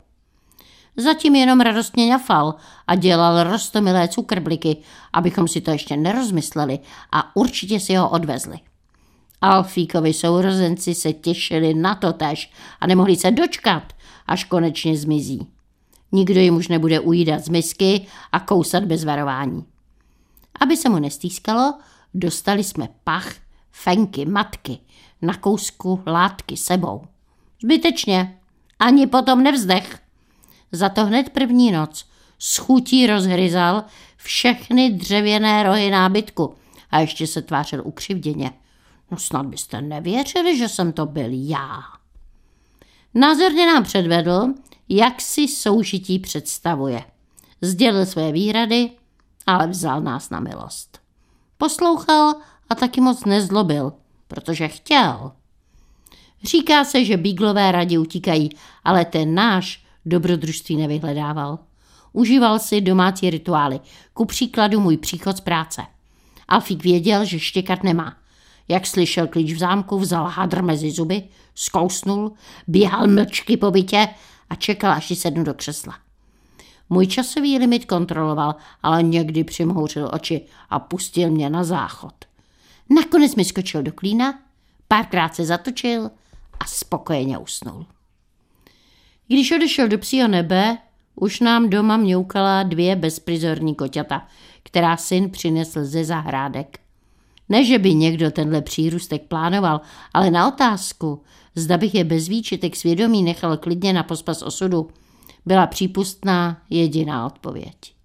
Zatím 0.98 1.36
jenom 1.36 1.62
radostně 1.62 2.08
ňafal 2.08 2.56
a 2.88 2.96
dělal 2.96 3.44
rostomilé 3.44 4.08
cukrbliky, 4.08 4.78
abychom 5.14 5.48
si 5.48 5.62
to 5.62 5.72
ještě 5.72 5.98
nerozmysleli 5.98 6.80
a 7.12 7.36
určitě 7.36 7.80
si 7.80 7.96
ho 7.96 8.10
odvezli. 8.10 8.60
Alfíkovi 9.42 10.14
sourozenci 10.14 10.96
se 10.96 11.14
těšili 11.14 11.74
na 11.74 11.96
to 11.96 12.14
tež 12.14 12.52
a 12.80 12.88
nemohli 12.88 13.16
se 13.16 13.32
dočkat, 13.32 13.84
až 14.28 14.44
konečně 14.44 14.98
zmizí. 14.98 15.48
Nikdo 16.12 16.40
jim 16.40 16.56
už 16.56 16.68
nebude 16.68 17.00
ujídat 17.00 17.46
z 17.46 17.50
misky 17.50 18.08
a 18.32 18.40
kousat 18.40 18.84
bez 18.84 19.04
varování. 19.04 19.66
Aby 20.60 20.78
se 20.78 20.90
mu 20.90 21.00
nestýskalo, 21.00 21.74
dostali 22.14 22.64
jsme 22.64 22.88
pach, 23.04 23.34
fenky, 23.72 24.26
matky, 24.26 24.80
na 25.22 25.34
kousku 25.34 26.04
látky 26.06 26.58
sebou. 26.58 27.02
Zbytečně, 27.64 28.40
ani 28.80 29.08
potom 29.08 29.44
nevzdech. 29.44 30.00
Za 30.72 30.90
to 30.90 31.06
hned 31.06 31.30
první 31.30 31.72
noc 31.72 32.06
s 32.40 32.58
chutí 32.58 33.08
rozhryzal 33.08 33.84
všechny 34.18 34.90
dřevěné 34.90 35.64
rohy 35.64 35.90
nábytku 35.90 36.56
a 36.92 37.00
ještě 37.00 37.28
se 37.28 37.42
tvářil 37.42 37.82
ukřivděně. 37.86 38.52
No 39.12 39.18
snad 39.18 39.46
byste 39.46 39.82
nevěřili, 39.82 40.58
že 40.58 40.70
jsem 40.70 40.94
to 40.94 41.06
byl 41.06 41.30
já. 41.32 41.82
Názorně 43.14 43.66
nám 43.66 43.84
předvedl, 43.84 44.48
jak 44.90 45.22
si 45.22 45.48
soužití 45.48 46.20
představuje. 46.20 47.04
Sdělil 47.62 48.06
své 48.06 48.32
výhrady, 48.32 48.92
ale 49.48 49.68
vzal 49.68 50.02
nás 50.02 50.30
na 50.30 50.40
milost. 50.40 51.00
Poslouchal 51.58 52.34
a 52.70 52.76
taky 52.76 53.02
moc 53.02 53.26
nezlobil, 53.26 53.94
protože 54.28 54.68
chtěl. 54.68 55.32
Říká 56.44 56.84
se, 56.84 57.06
že 57.06 57.18
bíglové 57.18 57.72
radě 57.72 58.00
utíkají, 58.00 58.50
ale 58.84 59.06
ten 59.06 59.36
náš 59.36 59.86
dobrodružství 60.06 60.76
nevyhledával. 60.76 61.60
Užíval 62.14 62.60
si 62.60 62.82
domácí 62.82 63.30
rituály, 63.30 63.80
ku 64.14 64.26
příkladu 64.26 64.80
můj 64.80 64.98
příchod 64.98 65.38
z 65.38 65.42
práce. 65.42 65.82
Alfík 66.48 66.84
věděl, 66.84 67.26
že 67.26 67.40
štěkat 67.40 67.84
nemá. 67.84 68.18
Jak 68.68 68.88
slyšel 68.88 69.28
klíč 69.28 69.54
v 69.54 69.58
zámku, 69.58 70.00
vzal 70.00 70.26
hadr 70.26 70.62
mezi 70.62 70.92
zuby, 70.92 71.24
zkousnul, 71.56 72.32
běhal 72.68 73.08
mlčky 73.08 73.58
po 73.58 73.72
bytě 73.72 74.08
a 74.50 74.56
čekal, 74.56 74.92
až 74.92 75.08
si 75.08 75.16
sednu 75.16 75.44
do 75.44 75.54
křesla. 75.54 75.94
Můj 76.90 77.08
časový 77.08 77.58
limit 77.58 77.86
kontroloval, 77.86 78.56
ale 78.84 79.04
někdy 79.04 79.44
přimhouřil 79.44 80.10
oči 80.14 80.42
a 80.70 80.80
pustil 80.80 81.32
mě 81.32 81.50
na 81.50 81.64
záchod. 81.64 82.27
Nakonec 82.90 83.36
mi 83.36 83.46
skočil 83.46 83.84
do 83.84 83.92
klína, 83.92 84.40
párkrát 84.88 85.36
se 85.36 85.46
zatočil 85.46 86.12
a 86.60 86.66
spokojeně 86.66 87.38
usnul. 87.38 87.86
Když 89.28 89.52
odešel 89.52 89.88
do 89.88 89.98
psího 89.98 90.28
nebe, 90.28 90.78
už 91.16 91.40
nám 91.40 91.70
doma 91.70 91.98
mňoukala 91.98 92.64
dvě 92.64 92.96
bezprizorní 92.96 93.76
koťata, 93.76 94.28
která 94.64 94.98
syn 94.98 95.30
přinesl 95.30 95.86
ze 95.86 96.06
zahrádek. 96.06 96.80
Ne, 97.50 97.66
že 97.66 97.80
by 97.80 97.94
někdo 97.94 98.32
tenhle 98.32 98.62
přírůstek 98.62 99.28
plánoval, 99.28 99.82
ale 100.14 100.32
na 100.32 100.48
otázku, 100.48 101.22
zda 101.56 101.78
bych 101.78 101.96
je 101.96 102.04
bez 102.04 102.28
výčitek 102.28 102.76
svědomí 102.76 103.24
nechal 103.24 103.58
klidně 103.58 103.94
na 103.94 104.04
pospas 104.04 104.42
osudu, 104.42 104.90
byla 105.46 105.68
přípustná 105.68 106.62
jediná 106.70 107.26
odpověď. 107.26 107.97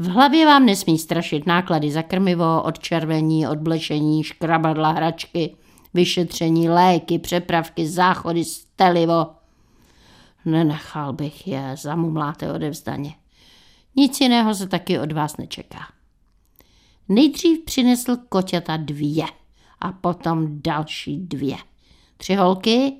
V 0.00 0.08
hlavě 0.08 0.46
vám 0.46 0.66
nesmí 0.66 0.98
strašit 0.98 1.46
náklady 1.46 1.90
za 1.90 2.02
krmivo, 2.02 2.62
odčervení, 2.62 3.48
odblešení, 3.48 4.24
škrabadla, 4.24 4.90
hračky, 4.90 5.56
vyšetření, 5.94 6.68
léky, 6.68 7.18
přepravky, 7.18 7.88
záchody, 7.88 8.44
stelivo. 8.44 9.26
Nenechal 10.44 11.12
bych 11.12 11.46
je, 11.46 11.74
zamumláte 11.76 12.52
odevzdaně. 12.52 13.14
Nic 13.96 14.20
jiného 14.20 14.54
se 14.54 14.66
taky 14.66 14.98
od 14.98 15.12
vás 15.12 15.36
nečeká. 15.36 15.86
Nejdřív 17.08 17.64
přinesl 17.64 18.16
koťata 18.28 18.76
dvě 18.76 19.24
a 19.80 19.92
potom 19.92 20.46
další 20.62 21.18
dvě. 21.18 21.56
Tři 22.16 22.34
holky 22.34 22.92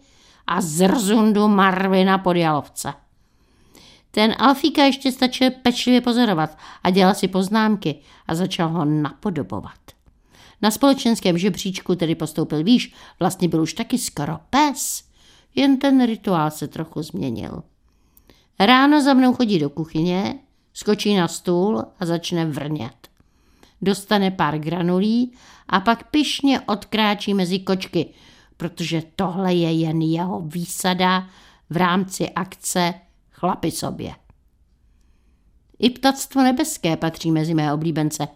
a 0.47 0.61
zrzundu 0.61 1.49
Marvina 1.49 2.19
pod 2.19 2.37
jalovce. 2.37 2.93
Ten 4.11 4.35
Alfíka 4.39 4.85
ještě 4.85 5.13
stačil 5.13 5.51
pečlivě 5.51 6.01
pozorovat 6.01 6.59
a 6.83 6.91
dělal 6.91 7.15
si 7.15 7.29
poznámky 7.29 7.99
a 8.27 8.35
začal 8.35 8.69
ho 8.69 8.85
napodobovat. 8.85 9.81
Na 10.63 10.71
společenském 10.71 11.39
žebříčku 11.39 11.95
tedy 11.95 12.15
postoupil 12.15 12.65
výš, 12.65 12.95
vlastně 13.21 13.49
byl 13.49 13.63
už 13.63 13.75
taky 13.75 13.99
skoro 13.99 14.39
pes, 14.51 15.05
jen 15.55 15.79
ten 15.79 16.07
rituál 16.07 16.51
se 16.51 16.69
trochu 16.69 17.03
změnil. 17.03 17.63
Ráno 18.59 19.03
za 19.03 19.15
mnou 19.15 19.35
chodí 19.35 19.59
do 19.59 19.71
kuchyně, 19.71 20.39
skočí 20.73 21.17
na 21.17 21.29
stůl 21.29 21.85
a 22.01 22.07
začne 22.07 22.47
vrnět. 22.47 23.09
Dostane 23.83 24.31
pár 24.31 24.59
granulí 24.59 25.33
a 25.69 25.81
pak 25.81 26.11
pyšně 26.11 26.61
odkráčí 26.61 27.35
mezi 27.35 27.59
kočky, 27.59 28.15
protože 28.57 29.03
tohle 29.17 29.55
je 29.55 29.73
jen 29.73 30.03
jeho 30.03 30.41
výsada 30.41 31.29
v 31.71 31.77
rámci 31.77 32.31
akce 32.31 32.95
Chlapi 33.41 33.71
sobě. 33.71 34.15
I 35.79 35.91
ptactvo 35.91 36.43
nebeské 36.43 36.97
patří 36.97 37.31
mezi 37.31 37.55
mé 37.55 37.73
oblíbence 37.73 38.29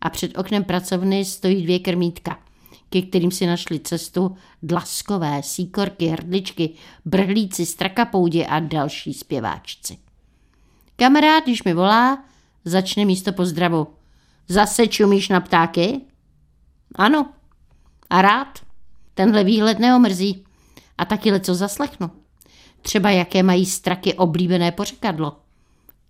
a 0.00 0.10
před 0.10 0.38
oknem 0.38 0.64
pracovny 0.64 1.24
stojí 1.24 1.62
dvě 1.62 1.78
krmítka, 1.78 2.38
ke 2.90 3.02
kterým 3.02 3.30
si 3.30 3.46
našli 3.46 3.80
cestu 3.80 4.36
dlaskové, 4.62 5.42
síkorky, 5.42 6.06
hrdličky, 6.06 6.74
brhlíci, 7.04 7.66
strakapoudi 7.66 8.46
a 8.46 8.60
další 8.60 9.14
zpěváčci. 9.14 9.98
Kamarád, 10.96 11.44
když 11.44 11.64
mi 11.64 11.74
volá, 11.74 12.24
začne 12.64 13.04
místo 13.04 13.32
pozdravu. 13.32 13.86
Zase 14.48 14.86
čumíš 14.86 15.28
na 15.28 15.40
ptáky? 15.40 16.00
Ano. 16.94 17.32
A 18.10 18.22
rád? 18.22 18.58
Tenhle 19.14 19.44
výhled 19.44 19.78
neomrzí. 19.78 20.44
A 20.98 21.04
taky 21.04 21.40
co 21.40 21.54
zaslechnu. 21.54 22.10
Třeba 22.82 23.10
jaké 23.10 23.42
mají 23.42 23.66
straky 23.66 24.14
oblíbené 24.14 24.72
pořekadlo. 24.72 25.36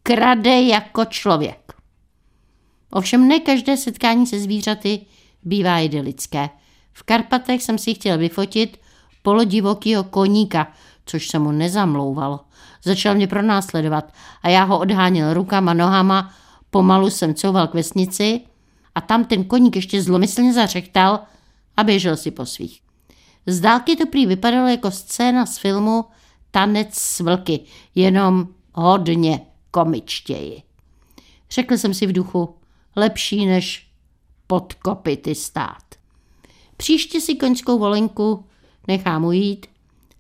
Krade 0.03 0.63
jako 0.63 1.05
člověk. 1.05 1.73
Ovšem 2.91 3.29
ne 3.29 3.41
každé 3.41 3.77
setkání 3.77 4.27
se 4.27 4.41
zvířaty 4.41 5.01
bývá 5.43 5.79
idylické. 5.79 6.49
V 6.93 7.03
Karpatech 7.03 7.63
jsem 7.63 7.79
si 7.79 7.95
chtěl 7.95 8.19
vyfotit 8.19 8.81
polodivokýho 9.23 10.05
koníka, 10.05 10.73
což 11.07 11.29
se 11.29 11.39
mu 11.39 11.53
nezamlouvalo. 11.53 12.41
Začal 12.85 13.15
mě 13.15 13.27
pronásledovat 13.27 14.13
a 14.43 14.49
já 14.49 14.65
ho 14.65 14.79
odháněl 14.79 15.35
rukama, 15.35 15.75
nohama, 15.75 16.35
pomalu 16.71 17.11
jsem 17.11 17.35
couval 17.35 17.67
k 17.69 17.75
vesnici 17.75 18.41
a 18.95 19.01
tam 19.01 19.25
ten 19.25 19.45
koník 19.45 19.77
ještě 19.77 20.03
zlomyslně 20.03 20.53
zařechtal 20.53 21.21
a 21.77 21.85
běžel 21.85 22.17
si 22.17 22.31
po 22.31 22.47
svých. 22.47 22.81
Z 23.47 23.61
dálky 23.61 23.97
to 23.97 24.07
prý 24.07 24.27
vypadalo 24.27 24.69
jako 24.69 24.91
scéna 24.91 25.47
z 25.47 25.59
filmu 25.59 26.05
Tanec 26.51 26.95
s 26.95 27.21
vlky, 27.21 27.61
jenom 27.95 28.49
hodně 28.73 29.41
komičtěji. 29.71 30.63
Řekl 31.51 31.77
jsem 31.77 31.95
si 31.95 32.07
v 32.07 32.13
duchu, 32.13 32.55
lepší 32.97 33.47
než 33.47 33.89
pod 34.47 34.75
kopity 34.75 35.35
stát. 35.35 35.83
Příště 36.77 37.21
si 37.21 37.35
koňskou 37.35 37.79
volenku 37.79 38.45
nechám 38.89 39.25
ujít 39.25 39.67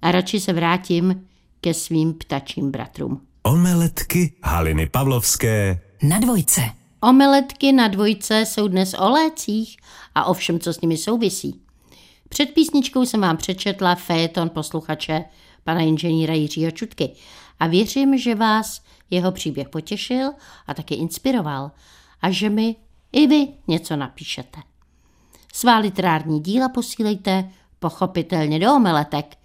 a 0.03 0.13
radši 0.13 0.41
se 0.41 0.53
vrátím 0.53 1.29
ke 1.61 1.75
svým 1.75 2.15
ptačím 2.15 2.71
bratrům. 2.71 3.21
Omeletky 3.43 4.33
Haliny 4.43 4.87
Pavlovské 4.87 5.81
Na 6.03 6.19
dvojce. 6.19 6.61
Omeletky 7.01 7.73
na 7.73 7.89
dvojce 7.89 8.47
jsou 8.47 8.69
dnes 8.69 8.95
o 8.95 9.11
lécích 9.11 9.77
a 10.15 10.25
o 10.25 10.35
všem, 10.35 10.61
co 10.61 10.73
s 10.73 10.81
nimi 10.81 10.97
souvisí. 10.97 11.61
Před 12.29 12.47
písničkou 12.47 13.07
jsem 13.07 13.21
vám 13.21 13.37
přečetla 13.37 13.95
fejeton 13.95 14.51
posluchače 14.51 15.25
pana 15.65 15.81
inženýra 15.81 16.35
Jiřího 16.35 16.71
Čutky 16.71 17.11
a 17.61 17.67
věřím, 17.67 18.19
že 18.19 18.35
vás 18.35 18.83
jeho 19.11 19.33
příběh 19.33 19.69
potěšil 19.69 20.33
a 20.67 20.75
také 20.75 20.95
inspiroval 20.95 21.71
a 22.23 22.31
že 22.31 22.51
mi 22.51 22.77
i 23.13 23.27
vy 23.27 23.49
něco 23.69 23.97
napíšete. 23.97 24.61
Svá 25.53 25.79
literární 25.79 26.41
díla 26.41 26.69
posílejte 26.69 27.51
pochopitelně 27.79 28.59
do 28.59 28.75
omeletek. 28.75 29.37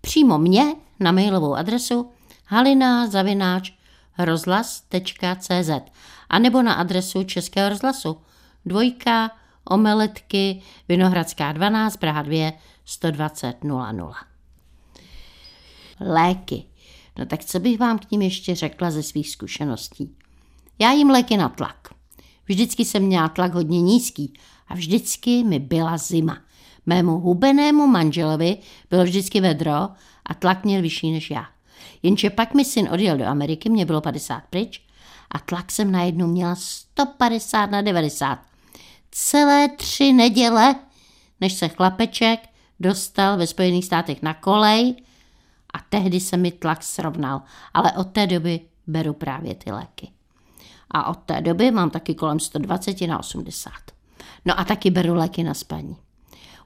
Přímo 0.00 0.38
mě 0.38 0.74
na 1.00 1.12
mailovou 1.12 1.54
adresu 1.54 2.10
halina 2.46 3.08
rozhlas.cz 4.18 5.70
a 6.28 6.38
nebo 6.38 6.62
na 6.62 6.74
adresu 6.74 7.24
Českého 7.24 7.68
rozhlasu 7.68 8.20
dvojka 8.66 9.30
omeletky 9.64 10.62
Vinohradská 10.88 11.52
12 11.52 11.96
Praha 11.96 12.22
2 12.22 12.52
120 12.84 13.64
00. 13.64 14.14
Léky. 16.00 16.64
No 17.18 17.26
tak 17.26 17.44
co 17.44 17.60
bych 17.60 17.78
vám 17.78 17.98
k 17.98 18.10
ním 18.10 18.22
ještě 18.22 18.54
řekla 18.54 18.90
ze 18.90 19.02
svých 19.02 19.30
zkušeností? 19.30 20.16
Já 20.78 20.92
jim 20.92 21.10
léky 21.10 21.36
na 21.36 21.48
tlak. 21.48 21.88
Vždycky 22.46 22.84
jsem 22.84 23.02
měla 23.02 23.28
tlak 23.28 23.54
hodně 23.54 23.82
nízký 23.82 24.32
a 24.68 24.74
vždycky 24.74 25.44
mi 25.44 25.58
byla 25.58 25.96
zima. 25.96 26.38
Mému 26.86 27.18
hubenému 27.18 27.86
manželovi 27.86 28.56
bylo 28.90 29.04
vždycky 29.04 29.40
vedro 29.40 29.88
a 30.26 30.34
tlak 30.38 30.64
měl 30.64 30.82
vyšší 30.82 31.12
než 31.12 31.30
já. 31.30 31.46
Jenže 32.02 32.30
pak 32.30 32.54
mi 32.54 32.64
syn 32.64 32.88
odjel 32.92 33.18
do 33.18 33.24
Ameriky, 33.24 33.70
mě 33.70 33.86
bylo 33.86 34.00
50 34.00 34.42
pryč 34.50 34.82
a 35.30 35.38
tlak 35.38 35.72
jsem 35.72 35.92
najednou 35.92 36.26
měla 36.26 36.54
150 36.54 37.70
na 37.70 37.82
90. 37.82 38.38
Celé 39.10 39.68
tři 39.68 40.12
neděle, 40.12 40.74
než 41.40 41.52
se 41.52 41.68
chlapeček 41.68 42.40
dostal 42.80 43.36
ve 43.36 43.46
Spojených 43.46 43.84
státech 43.84 44.22
na 44.22 44.34
kolej 44.34 44.94
a 45.74 45.78
tehdy 45.88 46.20
se 46.20 46.36
mi 46.36 46.52
tlak 46.52 46.82
srovnal, 46.82 47.42
ale 47.74 47.92
od 47.92 48.04
té 48.04 48.26
doby 48.26 48.60
beru 48.86 49.12
právě 49.12 49.54
ty 49.54 49.72
léky. 49.72 50.10
A 50.90 51.06
od 51.06 51.18
té 51.18 51.40
doby 51.40 51.70
mám 51.70 51.90
taky 51.90 52.14
kolem 52.14 52.40
120 52.40 53.00
na 53.00 53.18
80. 53.18 53.72
No 54.44 54.60
a 54.60 54.64
taky 54.64 54.90
beru 54.90 55.14
léky 55.14 55.42
na 55.42 55.54
spaní. 55.54 55.96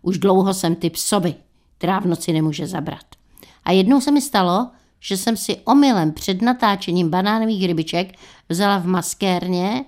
Už 0.03 0.18
dlouho 0.18 0.55
jsem 0.55 0.77
typ 0.77 0.97
soby, 0.97 1.35
která 1.79 1.99
v 1.99 2.07
noci 2.07 2.33
nemůže 2.33 2.66
zabrat. 2.66 3.07
A 3.64 3.73
jednou 3.73 4.01
se 4.01 4.11
mi 4.11 4.21
stalo, 4.21 4.71
že 5.01 5.16
jsem 5.16 5.37
si 5.37 5.57
omylem 5.57 6.12
před 6.12 6.42
natáčením 6.42 7.11
banánových 7.11 7.66
rybiček 7.66 8.18
vzala 8.49 8.79
v 8.79 8.87
maskérně 8.87 9.85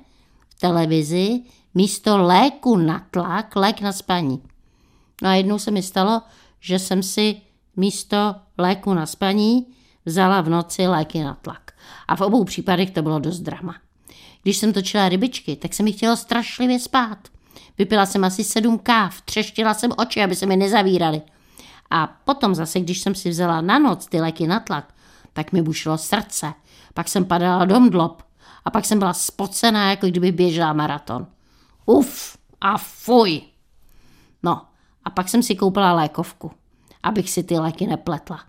v 0.49 0.61
televizi 0.61 1.41
místo 1.75 2.19
léku 2.19 2.77
na 2.77 3.07
tlak 3.11 3.57
lék 3.57 3.81
na 3.81 3.93
spaní. 3.93 4.43
No 5.23 5.29
a 5.29 5.35
jednou 5.35 5.59
se 5.59 5.71
mi 5.71 5.83
stalo, 5.83 6.23
že 6.61 6.79
jsem 6.79 7.03
si 7.03 7.41
místo 7.81 8.35
léku 8.59 8.95
na 8.95 9.07
spaní 9.07 9.67
vzala 10.05 10.41
v 10.41 10.49
noci 10.49 10.87
léky 10.87 11.23
na 11.23 11.35
tlak. 11.35 11.71
A 12.09 12.17
v 12.17 12.21
obou 12.21 12.45
případech 12.45 12.91
to 12.91 13.03
bylo 13.03 13.19
dost 13.19 13.41
drama. 13.41 13.77
Když 14.43 14.57
jsem 14.57 14.73
točila 14.73 15.09
rybičky, 15.09 15.57
tak 15.57 15.75
se 15.75 15.83
mi 15.83 15.93
chtělo 15.93 16.17
strašlivě 16.17 16.79
spát. 16.79 17.19
Vypila 17.79 18.07
jsem 18.07 18.25
asi 18.25 18.45
sedm 18.45 18.79
káv, 18.79 19.21
třeštila 19.21 19.75
jsem 19.75 19.91
oči, 19.97 20.23
aby 20.23 20.37
se 20.37 20.47
mi 20.47 20.57
nezavíraly. 20.57 21.23
A 21.91 22.07
potom 22.07 22.55
zase, 22.55 22.81
když 22.81 23.01
jsem 23.01 23.15
si 23.15 23.31
vzala 23.31 23.61
na 23.61 23.79
noc 23.79 24.07
ty 24.07 24.21
léky 24.21 24.47
na 24.47 24.61
tlak, 24.61 24.95
tak 25.33 25.53
mi 25.53 25.63
bušilo 25.63 25.99
srdce. 25.99 26.53
Pak 26.95 27.09
jsem 27.09 27.25
padala 27.25 27.65
do 27.65 27.81
mdlob. 27.81 28.23
A 28.65 28.71
pak 28.71 28.85
jsem 28.85 28.99
byla 28.99 29.13
spocená, 29.13 29.91
jako 29.91 30.07
kdyby 30.07 30.33
běžela 30.33 30.73
maraton. 30.73 31.27
Uf 31.87 32.37
a 32.61 32.79
fuj. 32.79 33.43
No, 34.43 34.63
a 35.05 35.11
pak 35.11 35.29
jsem 35.29 35.43
si 35.43 35.57
koupila 35.57 35.93
lékovku, 35.93 36.51
abych 37.03 37.31
si 37.31 37.43
ty 37.43 37.59
léky 37.59 37.87
nepletla. 37.87 38.41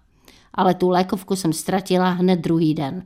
Ale 0.53 0.73
tu 0.73 0.89
lékovku 0.89 1.35
jsem 1.35 1.53
ztratila 1.53 2.09
hned 2.09 2.39
druhý 2.39 2.73
den. 2.73 3.05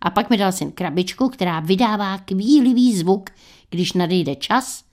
A 0.00 0.10
pak 0.10 0.30
mi 0.30 0.36
dal 0.36 0.52
syn 0.52 0.72
krabičku, 0.72 1.28
která 1.28 1.60
vydává 1.60 2.18
kvílivý 2.18 2.96
zvuk, 2.96 3.30
když 3.70 3.92
nadejde 3.92 4.34
čas, 4.34 4.84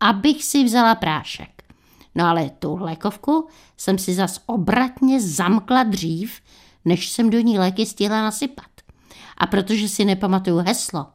abych 0.00 0.44
si 0.44 0.64
vzala 0.64 0.94
prášek. 0.94 1.62
No 2.14 2.24
ale 2.26 2.50
tu 2.50 2.76
lékovku 2.76 3.48
jsem 3.76 3.98
si 3.98 4.14
zas 4.14 4.40
obratně 4.46 5.20
zamkla 5.20 5.82
dřív, 5.82 6.40
než 6.84 7.08
jsem 7.08 7.30
do 7.30 7.40
ní 7.40 7.58
léky 7.58 7.86
stihla 7.86 8.22
nasypat. 8.22 8.70
A 9.36 9.46
protože 9.46 9.88
si 9.88 10.04
nepamatuju 10.04 10.56
heslo, 10.56 11.06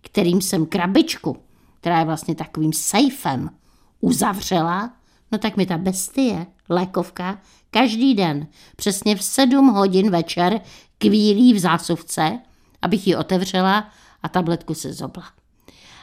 kterým 0.00 0.40
jsem 0.40 0.66
krabičku, 0.66 1.36
která 1.80 1.98
je 1.98 2.04
vlastně 2.04 2.34
takovým 2.34 2.72
sejfem, 2.72 3.50
uzavřela, 4.00 4.92
No 5.32 5.38
tak 5.38 5.56
mi 5.56 5.66
ta 5.66 5.78
bestie, 5.78 6.46
lékovka, 6.68 7.38
každý 7.72 8.14
den 8.14 8.46
přesně 8.76 9.16
v 9.16 9.22
sedm 9.22 9.68
hodin 9.68 10.10
večer 10.10 10.60
kvílí 10.98 11.54
v 11.54 11.58
zásuvce, 11.58 12.38
abych 12.82 13.06
ji 13.06 13.16
otevřela 13.16 13.90
a 14.22 14.28
tabletku 14.28 14.74
se 14.74 14.92
zobla. 14.92 15.24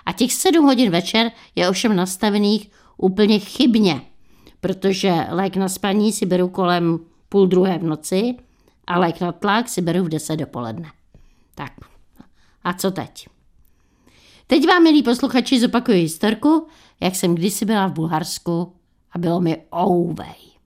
A 0.05 0.11
těch 0.11 0.33
sedm 0.33 0.65
hodin 0.65 0.91
večer 0.91 1.31
je 1.55 1.69
ovšem 1.69 1.95
nastavených 1.95 2.71
úplně 2.97 3.39
chybně, 3.39 4.01
protože 4.61 5.13
lék 5.29 5.55
na 5.55 5.69
spaní 5.69 6.13
si 6.13 6.25
beru 6.25 6.47
kolem 6.47 6.99
půl 7.29 7.47
druhé 7.47 7.77
v 7.77 7.83
noci 7.83 8.35
a 8.87 8.99
lék 8.99 9.21
na 9.21 9.31
tlak 9.31 9.69
si 9.69 9.81
beru 9.81 10.03
v 10.03 10.09
deset 10.09 10.37
dopoledne. 10.37 10.91
Tak, 11.55 11.71
a 12.63 12.73
co 12.73 12.91
teď? 12.91 13.27
Teď 14.47 14.67
vám, 14.67 14.83
milí 14.83 15.03
posluchači, 15.03 15.59
zopakuju 15.59 15.97
historku, 15.97 16.67
jak 16.99 17.15
jsem 17.15 17.35
kdysi 17.35 17.65
byla 17.65 17.87
v 17.87 17.93
Bulharsku 17.93 18.73
a 19.11 19.17
bylo 19.17 19.41
mi 19.41 19.57
ouvej. 19.75 20.58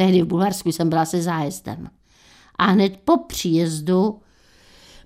Tehdy 0.00 0.22
v 0.22 0.26
Bulharsku 0.26 0.72
jsem 0.72 0.88
byla 0.88 1.04
se 1.04 1.22
zájezdem. 1.22 1.90
A 2.58 2.64
hned 2.64 3.00
po 3.04 3.16
příjezdu 3.16 4.20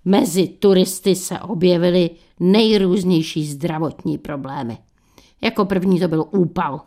mezi 0.05 0.49
turisty 0.49 1.17
se 1.17 1.41
objevily 1.41 2.11
nejrůznější 2.41 3.47
zdravotní 3.47 4.19
problémy. 4.19 4.79
Jako 5.41 5.65
první 5.65 6.01
to 6.01 6.09
byl 6.09 6.25
úpal. 6.31 6.81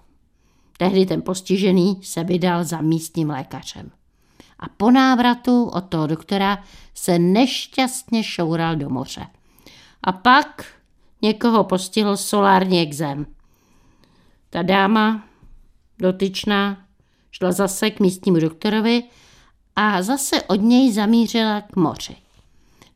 Tehdy 0.77 1.05
ten 1.05 1.21
postižený 1.21 1.99
se 2.03 2.23
vydal 2.23 2.63
za 2.63 2.81
místním 2.81 3.29
lékařem. 3.29 3.91
A 4.59 4.69
po 4.77 4.91
návratu 4.91 5.63
od 5.63 5.81
toho 5.81 6.07
doktora 6.07 6.63
se 6.93 7.19
nešťastně 7.19 8.23
šoural 8.23 8.75
do 8.75 8.89
moře. 8.89 9.27
A 10.03 10.11
pak 10.11 10.65
někoho 11.21 11.63
postihl 11.63 12.17
solární 12.17 12.79
exém. 12.79 13.25
Ta 14.49 14.61
dáma 14.61 15.23
dotyčná 15.99 16.86
šla 17.31 17.51
zase 17.51 17.91
k 17.91 17.99
místnímu 17.99 18.39
doktorovi 18.39 19.03
a 19.75 20.01
zase 20.01 20.43
od 20.43 20.61
něj 20.61 20.93
zamířila 20.93 21.61
k 21.61 21.75
moři. 21.75 22.15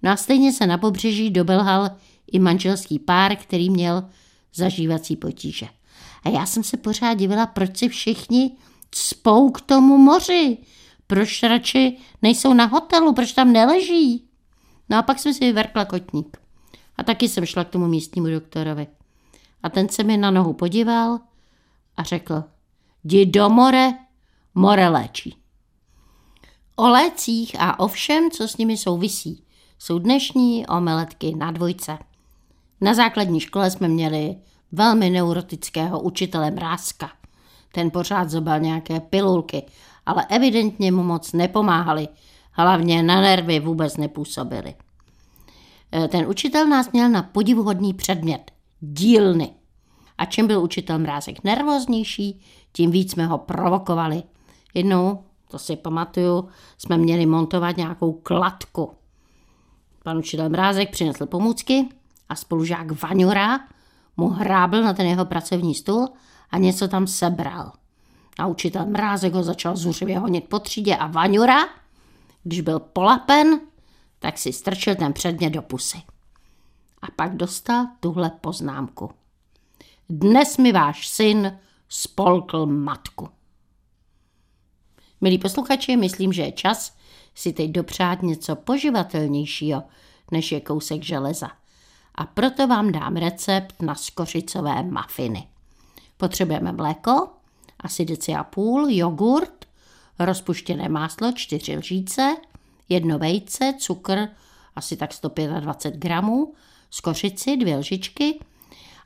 No 0.03 0.11
a 0.11 0.15
stejně 0.15 0.53
se 0.53 0.67
na 0.67 0.77
pobřeží 0.77 1.29
dobelhal 1.29 1.89
i 2.31 2.39
manželský 2.39 2.99
pár, 2.99 3.35
který 3.35 3.69
měl 3.69 4.03
zažívací 4.55 5.15
potíže. 5.15 5.67
A 6.23 6.29
já 6.29 6.45
jsem 6.45 6.63
se 6.63 6.77
pořád 6.77 7.13
divila, 7.13 7.45
proč 7.45 7.77
si 7.77 7.89
všichni 7.89 8.51
spou 8.95 9.51
k 9.51 9.61
tomu 9.61 9.97
moři. 9.97 10.57
Proč 11.07 11.43
radši 11.43 11.97
nejsou 12.21 12.53
na 12.53 12.65
hotelu, 12.65 13.13
proč 13.13 13.31
tam 13.31 13.53
neleží. 13.53 14.25
No 14.89 14.97
a 14.97 15.01
pak 15.01 15.19
jsem 15.19 15.33
si 15.33 15.39
vyvrkla 15.39 15.85
kotník. 15.85 16.37
A 16.97 17.03
taky 17.03 17.29
jsem 17.29 17.45
šla 17.45 17.63
k 17.63 17.69
tomu 17.69 17.87
místnímu 17.87 18.27
doktorovi. 18.27 18.87
A 19.63 19.69
ten 19.69 19.89
se 19.89 20.03
mi 20.03 20.17
na 20.17 20.31
nohu 20.31 20.53
podíval 20.53 21.19
a 21.97 22.03
řekl, 22.03 22.43
jdi 23.03 23.25
do 23.25 23.49
more, 23.49 23.93
more. 24.55 25.09
O 26.75 26.89
lécích 26.89 27.55
a 27.59 27.79
o 27.79 27.87
všem, 27.87 28.31
co 28.31 28.47
s 28.47 28.57
nimi 28.57 28.77
souvisí, 28.77 29.43
jsou 29.79 29.99
dnešní 29.99 30.67
omeletky 30.67 31.35
na 31.35 31.51
dvojce. 31.51 31.97
Na 32.81 32.93
základní 32.93 33.39
škole 33.39 33.71
jsme 33.71 33.87
měli 33.87 34.35
velmi 34.71 35.09
neurotického 35.09 35.99
učitele 35.99 36.51
Mrázka. 36.51 37.11
Ten 37.71 37.91
pořád 37.91 38.29
zobal 38.29 38.59
nějaké 38.59 38.99
pilulky, 38.99 39.63
ale 40.05 40.25
evidentně 40.29 40.91
mu 40.91 41.03
moc 41.03 41.33
nepomáhali, 41.33 42.07
hlavně 42.51 43.03
na 43.03 43.21
nervy 43.21 43.59
vůbec 43.59 43.97
nepůsobili. 43.97 44.75
E, 45.93 46.07
ten 46.07 46.25
učitel 46.27 46.67
nás 46.67 46.91
měl 46.91 47.09
na 47.09 47.23
podivuhodný 47.23 47.93
předmět– 47.93 48.51
dílny. 48.81 49.49
A 50.17 50.25
čím 50.25 50.47
byl 50.47 50.61
učitel 50.61 50.99
Mrázek 50.99 51.43
nervóznější, 51.43 52.41
tím 52.71 52.91
víc 52.91 53.11
jsme 53.11 53.25
ho 53.25 53.37
provokovali. 53.37 54.23
Jednou, 54.73 55.23
to 55.47 55.59
si 55.59 55.75
pamatuju, 55.75 56.49
jsme 56.77 56.97
měli 56.97 57.25
montovat 57.25 57.77
nějakou 57.77 58.13
kladku. 58.13 58.91
Pan 60.03 60.17
učitel 60.17 60.49
Mrázek 60.49 60.91
přinesl 60.91 61.25
pomůcky 61.25 61.89
a 62.29 62.35
spolužák 62.35 63.03
Vaňura 63.03 63.59
mu 64.17 64.27
hrábl 64.27 64.81
na 64.81 64.93
ten 64.93 65.05
jeho 65.05 65.25
pracovní 65.25 65.75
stůl 65.75 66.07
a 66.49 66.57
něco 66.57 66.87
tam 66.87 67.07
sebral. 67.07 67.71
A 68.39 68.47
učitel 68.47 68.85
Mrázek 68.85 69.33
ho 69.33 69.43
začal 69.43 69.75
zuřivě 69.75 70.19
honit 70.19 70.49
po 70.49 70.59
třídě 70.59 70.95
a 70.95 71.07
Vaňura, 71.07 71.59
když 72.43 72.61
byl 72.61 72.79
polapen, 72.79 73.59
tak 74.19 74.37
si 74.37 74.53
strčil 74.53 74.95
ten 74.95 75.13
předmět 75.13 75.49
do 75.49 75.61
pusy. 75.61 75.97
A 77.01 77.07
pak 77.15 77.35
dostal 77.35 77.87
tuhle 77.99 78.31
poznámku. 78.41 79.11
Dnes 80.09 80.57
mi 80.57 80.71
váš 80.71 81.07
syn 81.07 81.59
spolkl 81.89 82.65
matku. 82.65 83.29
Milí 85.21 85.37
posluchači, 85.37 85.97
myslím, 85.97 86.33
že 86.33 86.41
je 86.41 86.51
čas 86.51 86.95
si 87.35 87.53
teď 87.53 87.71
dopřát 87.71 88.21
něco 88.21 88.55
poživatelnějšího, 88.55 89.83
než 90.31 90.51
je 90.51 90.61
kousek 90.61 91.03
železa. 91.03 91.51
A 92.15 92.25
proto 92.25 92.67
vám 92.67 92.91
dám 92.91 93.15
recept 93.15 93.81
na 93.81 93.95
skořicové 93.95 94.83
mafiny. 94.83 95.47
Potřebujeme 96.17 96.71
mléko, 96.71 97.27
asi 97.79 98.05
deci 98.05 98.33
a 98.33 98.43
půl, 98.43 98.87
jogurt, 98.89 99.65
rozpuštěné 100.19 100.89
máslo, 100.89 101.31
čtyři 101.31 101.77
lžíce, 101.77 102.35
jedno 102.89 103.19
vejce, 103.19 103.73
cukr, 103.79 104.27
asi 104.75 104.97
tak 104.97 105.13
125 105.13 105.99
gramů, 105.99 106.53
skořici, 106.89 107.57
dvě 107.57 107.77
lžičky 107.77 108.39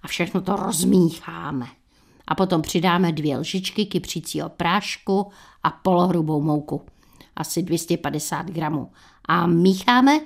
a 0.01 0.07
všechno 0.07 0.41
to 0.41 0.55
rozmícháme. 0.55 1.67
A 2.27 2.35
potom 2.35 2.61
přidáme 2.61 3.11
dvě 3.11 3.37
lžičky 3.37 3.85
kypřícího 3.85 4.49
prášku 4.49 5.31
a 5.63 5.69
polohrubou 5.69 6.41
mouku, 6.41 6.81
asi 7.35 7.63
250 7.63 8.45
gramů. 8.51 8.91
A 9.25 9.47
mícháme, 9.47 10.19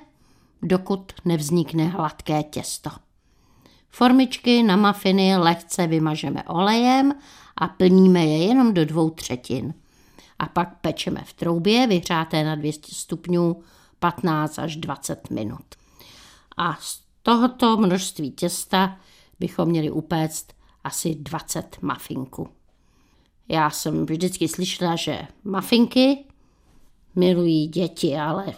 dokud 0.62 1.12
nevznikne 1.24 1.84
hladké 1.84 2.42
těsto. 2.42 2.90
Formičky 3.88 4.62
na 4.62 4.76
mafiny 4.76 5.36
lehce 5.36 5.86
vymažeme 5.86 6.42
olejem 6.42 7.14
a 7.56 7.68
plníme 7.68 8.26
je 8.26 8.46
jenom 8.46 8.74
do 8.74 8.84
dvou 8.84 9.10
třetin. 9.10 9.74
A 10.38 10.46
pak 10.46 10.80
pečeme 10.80 11.22
v 11.24 11.32
troubě 11.32 11.86
vyhřáté 11.86 12.44
na 12.44 12.54
200 12.54 12.94
stupňů 12.94 13.62
15 13.98 14.58
až 14.58 14.76
20 14.76 15.30
minut. 15.30 15.64
A 16.56 16.74
z 16.80 17.02
tohoto 17.22 17.76
množství 17.76 18.30
těsta 18.30 18.96
bychom 19.40 19.68
měli 19.68 19.90
upéct 19.90 20.59
asi 20.84 21.14
20 21.14 21.82
mafinků. 21.82 22.48
Já 23.48 23.70
jsem 23.70 24.06
vždycky 24.06 24.48
slyšela, 24.48 24.96
že 24.96 25.22
mafinky 25.44 26.24
milují 27.14 27.66
děti, 27.66 28.16
ale 28.16 28.54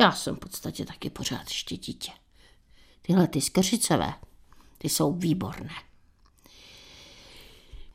já 0.00 0.12
jsem 0.12 0.36
v 0.36 0.38
podstatě 0.38 0.84
taky 0.84 1.10
pořád 1.10 1.48
ještě 1.48 1.76
dítě. 1.76 2.12
Tyhle 3.02 3.26
ty 3.26 3.40
skořicové, 3.40 4.14
ty 4.78 4.88
jsou 4.88 5.12
výborné. 5.12 5.74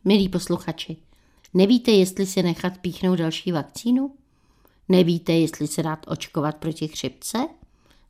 Milí 0.05 0.29
posluchači, 0.29 0.97
nevíte, 1.53 1.91
jestli 1.91 2.25
si 2.25 2.43
nechat 2.43 2.77
píchnout 2.77 3.19
další 3.19 3.51
vakcínu? 3.51 4.15
Nevíte, 4.89 5.33
jestli 5.33 5.67
se 5.67 5.83
dát 5.83 6.05
očkovat 6.07 6.57
proti 6.57 6.87
chřipce? 6.87 7.47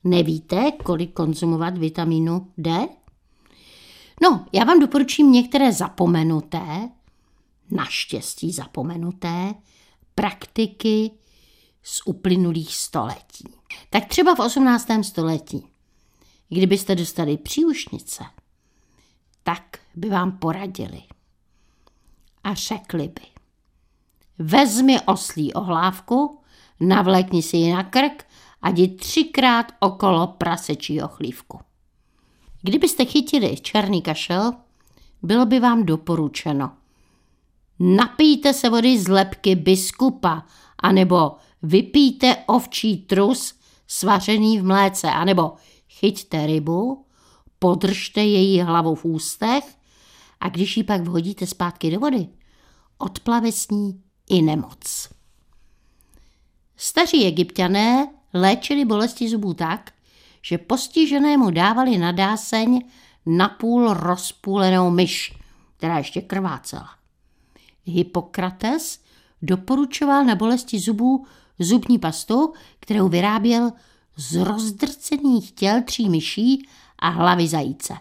Nevíte, 0.04 0.72
kolik 0.72 1.14
konzumovat 1.14 1.78
vitamínu 1.78 2.52
D? 2.58 2.88
No, 4.22 4.46
já 4.54 4.64
vám 4.64 4.80
doporučím 4.80 5.32
některé 5.32 5.74
zapomenuté, 5.74 6.90
naštěstí 7.72 8.52
zapomenuté, 8.52 9.54
praktiky 10.16 11.12
z 11.84 12.02
uplynulých 12.06 12.76
století. 12.76 13.54
Tak 13.90 14.06
třeba 14.06 14.36
v 14.36 14.40
18. 14.40 14.88
století, 15.02 15.68
kdybyste 16.50 16.96
dostali 16.96 17.38
příušnice, 17.38 18.24
tak 19.44 19.80
by 19.96 20.10
vám 20.10 20.32
poradili 20.32 21.04
a 22.44 22.54
řekli 22.54 23.08
by, 23.08 23.22
vezmi 24.40 25.02
oslí 25.02 25.54
ohlávku, 25.54 26.40
navlékni 26.80 27.42
si 27.42 27.58
ji 27.58 27.74
na 27.74 27.84
krk 27.84 28.26
a 28.62 28.70
jdi 28.70 28.88
třikrát 28.88 29.72
okolo 29.80 30.28
prasečího 30.28 31.08
chlívku. 31.08 31.60
Kdybyste 32.62 33.06
chytili 33.06 33.58
černý 33.58 34.02
kašel, 34.02 34.54
bylo 35.22 35.46
by 35.46 35.60
vám 35.60 35.86
doporučeno. 35.86 36.72
Napijte 37.80 38.54
se 38.54 38.70
vody 38.70 39.00
z 39.00 39.08
lepky 39.08 39.56
biskupa, 39.56 40.46
anebo 40.80 41.36
vypijte 41.62 42.36
ovčí 42.48 42.98
trus 42.98 43.56
svařený 43.88 44.60
v 44.60 44.64
mléce, 44.64 45.08
anebo 45.08 45.54
chyťte 45.90 46.46
rybu, 46.48 47.06
podržte 47.60 48.22
její 48.22 48.62
hlavu 48.62 48.96
v 48.96 49.06
ústech 49.06 49.76
a 50.40 50.50
když 50.50 50.78
ji 50.78 50.84
pak 50.84 51.02
vhodíte 51.02 51.48
zpátky 51.48 51.92
do 51.92 52.00
vody, 52.00 52.28
odplave 52.98 53.52
s 53.52 53.70
ní 53.70 54.02
i 54.30 54.42
nemoc. 54.42 55.10
Staří 56.76 57.26
egyptiané 57.26 58.08
léčili 58.34 58.86
bolesti 58.86 59.30
zubů 59.30 59.54
tak, 59.54 59.92
že 60.48 60.58
postiženému 60.58 61.52
dávali 61.52 61.98
na 61.98 62.12
dáseň 62.12 62.82
napůl 63.26 63.94
rozpůlenou 63.94 64.92
myš, 64.92 65.34
která 65.78 65.98
ještě 65.98 66.22
krvácela. 66.22 66.90
Hippokrates 67.86 69.00
doporučoval 69.42 70.26
na 70.26 70.36
bolesti 70.36 70.80
zubů 70.80 71.26
zubní 71.60 72.00
pastu, 72.00 72.54
kterou 72.80 73.08
vyráběl 73.08 73.72
z 74.16 74.36
rozdrcených 74.36 75.52
těl 75.52 75.84
tří 75.84 76.10
myší 76.10 76.68
a 77.00 77.10
hlavy 77.10 77.48
zajíce. 77.48 77.94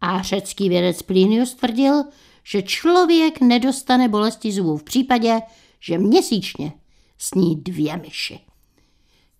A 0.00 0.22
řecký 0.22 0.68
vědec 0.68 1.02
Plinius 1.02 1.54
tvrdil, 1.54 2.04
že 2.44 2.62
člověk 2.62 3.40
nedostane 3.40 4.08
bolesti 4.08 4.52
zubů 4.52 4.76
v 4.76 4.82
případě, 4.82 5.40
že 5.80 5.98
měsíčně 5.98 6.72
sní 7.18 7.56
dvě 7.56 7.96
myši. 7.96 8.40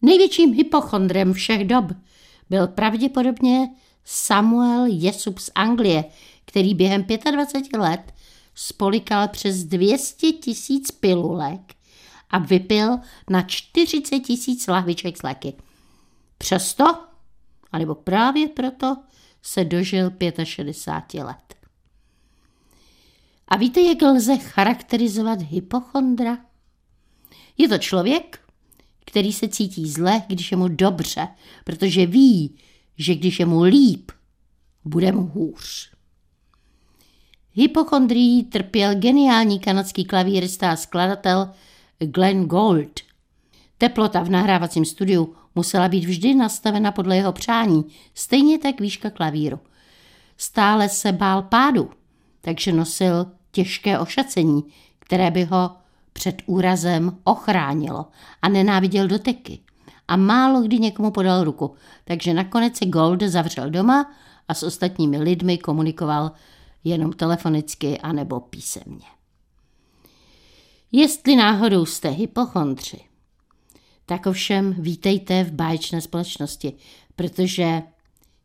Největším 0.03 0.55
hypochondrem 0.55 1.33
všech 1.33 1.65
dob 1.65 1.85
byl 2.51 2.67
pravděpodobně 2.69 3.69
Samuel 4.05 4.87
Jesup 4.87 5.39
z 5.39 5.51
Anglie, 5.55 6.05
který 6.45 6.75
během 6.75 7.05
25 7.33 7.79
let 7.79 8.15
spolikal 8.55 9.29
přes 9.29 9.65
200 9.65 10.33
tisíc 10.33 10.91
pilulek 10.91 11.75
a 12.31 12.39
vypil 12.39 12.99
na 13.31 13.43
40 13.43 14.21
tisíc 14.21 14.67
lahviček 14.67 15.17
s 15.17 15.23
léky. 15.23 15.55
Přesto, 16.39 16.85
anebo 17.73 17.95
právě 17.95 18.49
proto, 18.49 18.97
se 19.43 19.65
dožil 19.65 20.13
65 20.45 21.25
let. 21.25 21.55
A 23.49 23.57
víte, 23.57 23.81
jak 23.81 24.03
lze 24.03 24.39
charakterizovat 24.39 25.43
hypochondra? 25.43 26.39
Je 27.59 27.69
to 27.69 27.79
člověk, 27.79 28.41
který 29.09 29.33
se 29.33 29.49
cítí 29.49 29.91
zle, 29.91 30.23
když 30.27 30.51
je 30.51 30.57
mu 30.57 30.69
dobře, 30.69 31.29
protože 31.65 32.07
ví, 32.07 32.55
že 32.99 33.15
když 33.15 33.41
je 33.41 33.47
mu 33.47 33.63
líp, 33.63 34.13
bude 34.85 35.13
mu 35.13 35.27
hůř. 35.27 35.91
Hypochondrií 37.53 38.45
trpěl 38.45 38.95
geniální 38.95 39.61
kanadský 39.61 40.05
klavírista 40.05 40.71
a 40.71 40.77
skladatel 40.77 41.51
Glenn 41.99 42.45
Gould. 42.45 43.01
Teplota 43.79 44.23
v 44.23 44.31
nahrávacím 44.31 44.85
studiu 44.85 45.35
musela 45.55 45.89
být 45.89 46.05
vždy 46.05 46.35
nastavena 46.35 46.93
podle 46.93 47.17
jeho 47.17 47.33
přání, 47.33 47.85
stejně 48.15 48.59
tak 48.59 48.81
výška 48.81 49.11
klavíru. 49.11 49.61
Stále 50.37 50.89
se 50.89 51.13
bál 51.13 51.43
pádu, 51.43 51.91
takže 52.41 52.73
nosil 52.73 53.27
těžké 53.51 53.99
ošacení, 53.99 54.65
které 54.99 55.31
by 55.31 55.45
ho 55.45 55.77
před 56.19 56.43
úrazem 56.47 57.19
ochránilo 57.25 58.07
a 58.43 58.49
nenáviděl 58.49 59.09
doteky. 59.09 59.59
A 60.09 60.17
málo 60.17 60.63
kdy 60.63 60.79
někomu 60.79 61.11
podal 61.11 61.45
ruku, 61.45 61.75
takže 62.05 62.35
nakonec 62.35 62.77
se 62.77 62.87
Gold 62.87 63.23
zavřel 63.23 63.71
doma 63.71 64.11
a 64.49 64.55
s 64.55 64.63
ostatními 64.63 65.19
lidmi 65.19 65.59
komunikoval 65.59 66.31
jenom 66.85 67.13
telefonicky 67.13 67.99
anebo 67.99 68.41
písemně. 68.41 69.07
Jestli 70.93 71.37
náhodou 71.37 71.87
jste 71.87 72.09
hypochondři, 72.09 73.01
tak 74.07 74.27
ovšem 74.27 74.75
vítejte 74.79 75.45
v 75.45 75.53
báječné 75.53 76.01
společnosti, 76.01 76.73
protože 77.17 77.83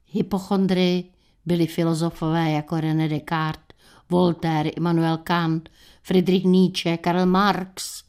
hypochondry 0.07 1.03
byli 1.45 1.67
filozofové 1.67 2.51
jako 2.51 2.79
René 2.79 3.09
Descartes, 3.09 3.77
Voltaire, 4.09 4.69
Immanuel 4.69 5.17
Kant, 5.17 5.69
Friedrich 6.03 6.43
Nietzsche, 6.43 6.97
Karl 6.97 7.25
Marx. 7.25 8.03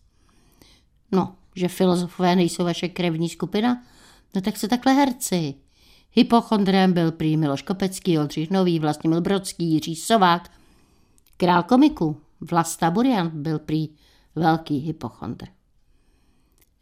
No, 1.13 1.37
že 1.57 1.69
filozofové 1.69 2.37
nejsou 2.37 2.65
vaše 2.65 2.89
krevní 2.89 3.29
skupina? 3.29 3.83
No 4.35 4.41
tak 4.41 4.57
se 4.57 4.69
takhle 4.69 4.93
herci. 4.93 5.55
Hypochondrem 6.13 6.93
byl 6.93 7.13
prý 7.13 7.37
Miloš 7.37 7.63
Kopecký, 7.63 8.19
Oldřich 8.19 8.51
Nový, 8.51 8.79
Vlastimil 8.79 9.21
Brodský, 9.21 9.65
Jiří 9.73 9.97
Sovák. 9.97 10.51
Král 11.37 11.63
komiku 11.63 12.21
Vlasta 12.41 12.91
Burian 12.91 13.31
byl 13.35 13.59
prý 13.59 13.89
velký 14.35 14.79
hypochondr. 14.79 15.47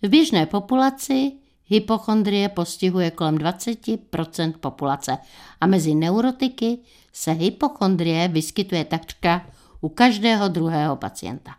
V 0.03 0.09
běžné 0.09 0.47
populaci 0.47 1.33
hypochondrie 1.67 2.49
postihuje 2.49 3.11
kolem 3.11 3.39
20% 3.39 4.53
populace 4.53 5.19
a 5.61 5.67
mezi 5.67 5.95
neurotiky 5.95 6.79
se 7.13 7.33
hypochondrie 7.33 8.29
vyskytuje 8.29 8.85
takřka 8.85 9.47
u 9.83 9.89
každého 9.89 10.49
druhého 10.49 10.97
pacienta. 10.97 11.55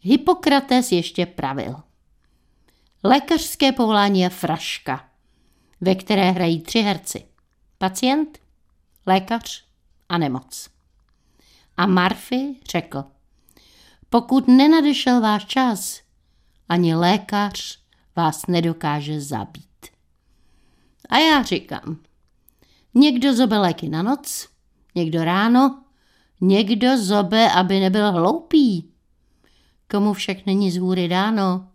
Hippokrates 0.00 0.92
ještě 0.92 1.26
pravil. 1.26 1.76
Lékařské 3.04 3.72
povolání 3.72 4.20
je 4.20 4.28
fraška, 4.28 5.08
ve 5.80 5.94
které 5.94 6.30
hrají 6.30 6.60
tři 6.60 6.80
herci. 6.80 7.24
Pacient, 7.78 8.38
lékař 9.06 9.64
a 10.08 10.18
nemoc. 10.18 10.70
A 11.76 11.86
Marfy 11.86 12.54
řekl, 12.70 13.04
pokud 14.10 14.48
nenadešel 14.48 15.20
váš 15.20 15.44
čas, 15.44 16.00
ani 16.68 16.94
lékař 16.94 17.78
vás 18.16 18.46
nedokáže 18.46 19.20
zabít. 19.20 19.86
A 21.08 21.18
já 21.18 21.42
říkám, 21.42 21.96
někdo 22.94 23.34
zobe 23.34 23.58
léky 23.58 23.88
na 23.88 24.02
noc, 24.02 24.48
někdo 24.94 25.24
ráno, 25.24 25.82
někdo 26.42 26.98
zobe, 26.98 27.50
aby 27.50 27.80
nebyl 27.80 28.12
hloupý. 28.12 28.90
Komu 29.90 30.12
však 30.12 30.46
není 30.46 30.70
z 30.70 30.76
hůry 30.76 31.08
dáno, 31.08 31.68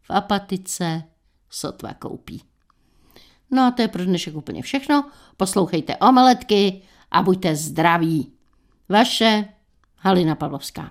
v 0.00 0.10
apatice 0.10 1.02
sotva 1.50 1.94
koupí. 1.94 2.42
No 3.50 3.62
a 3.62 3.70
to 3.70 3.82
je 3.82 3.88
pro 3.88 4.04
dnešek 4.04 4.34
úplně 4.34 4.62
všechno. 4.62 5.10
Poslouchejte 5.36 5.96
omeletky 5.96 6.82
a 7.10 7.22
buďte 7.22 7.56
zdraví. 7.56 8.32
Vaše 8.88 9.48
Halina 9.96 10.34
Pavlovská. 10.34 10.90